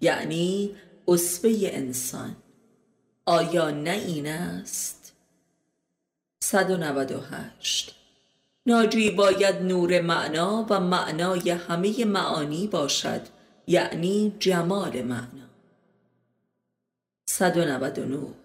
یعنی 0.01 0.75
اصفه 1.07 1.57
انسان. 1.63 2.35
آیا 3.25 3.69
نه 3.69 3.91
این 3.91 4.27
است؟ 4.27 5.13
198 6.43 7.95
ناجی 8.65 9.11
باید 9.11 9.55
نور 9.55 10.01
معنا 10.01 10.65
و 10.69 10.79
معنای 10.79 11.49
همه 11.49 12.05
معانی 12.05 12.67
باشد 12.67 13.21
یعنی 13.67 14.35
جمال 14.39 15.01
معنا. 15.01 15.49
199 17.29 18.44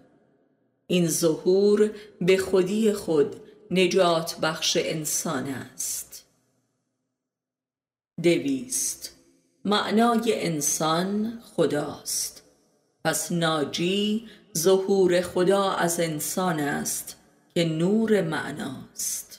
این 0.91 1.07
ظهور 1.07 1.91
به 2.21 2.37
خودی 2.37 2.93
خود 2.93 3.35
نجات 3.71 4.39
بخش 4.39 4.77
انسان 4.81 5.47
است. 5.47 6.25
دویست. 8.23 9.15
معنای 9.65 10.45
انسان 10.45 11.39
خداست. 11.55 12.43
پس 13.05 13.31
ناجی 13.31 14.27
ظهور 14.57 15.21
خدا 15.21 15.71
از 15.71 15.99
انسان 15.99 16.59
است 16.59 17.15
که 17.53 17.65
نور 17.65 18.21
معناست. 18.21 19.30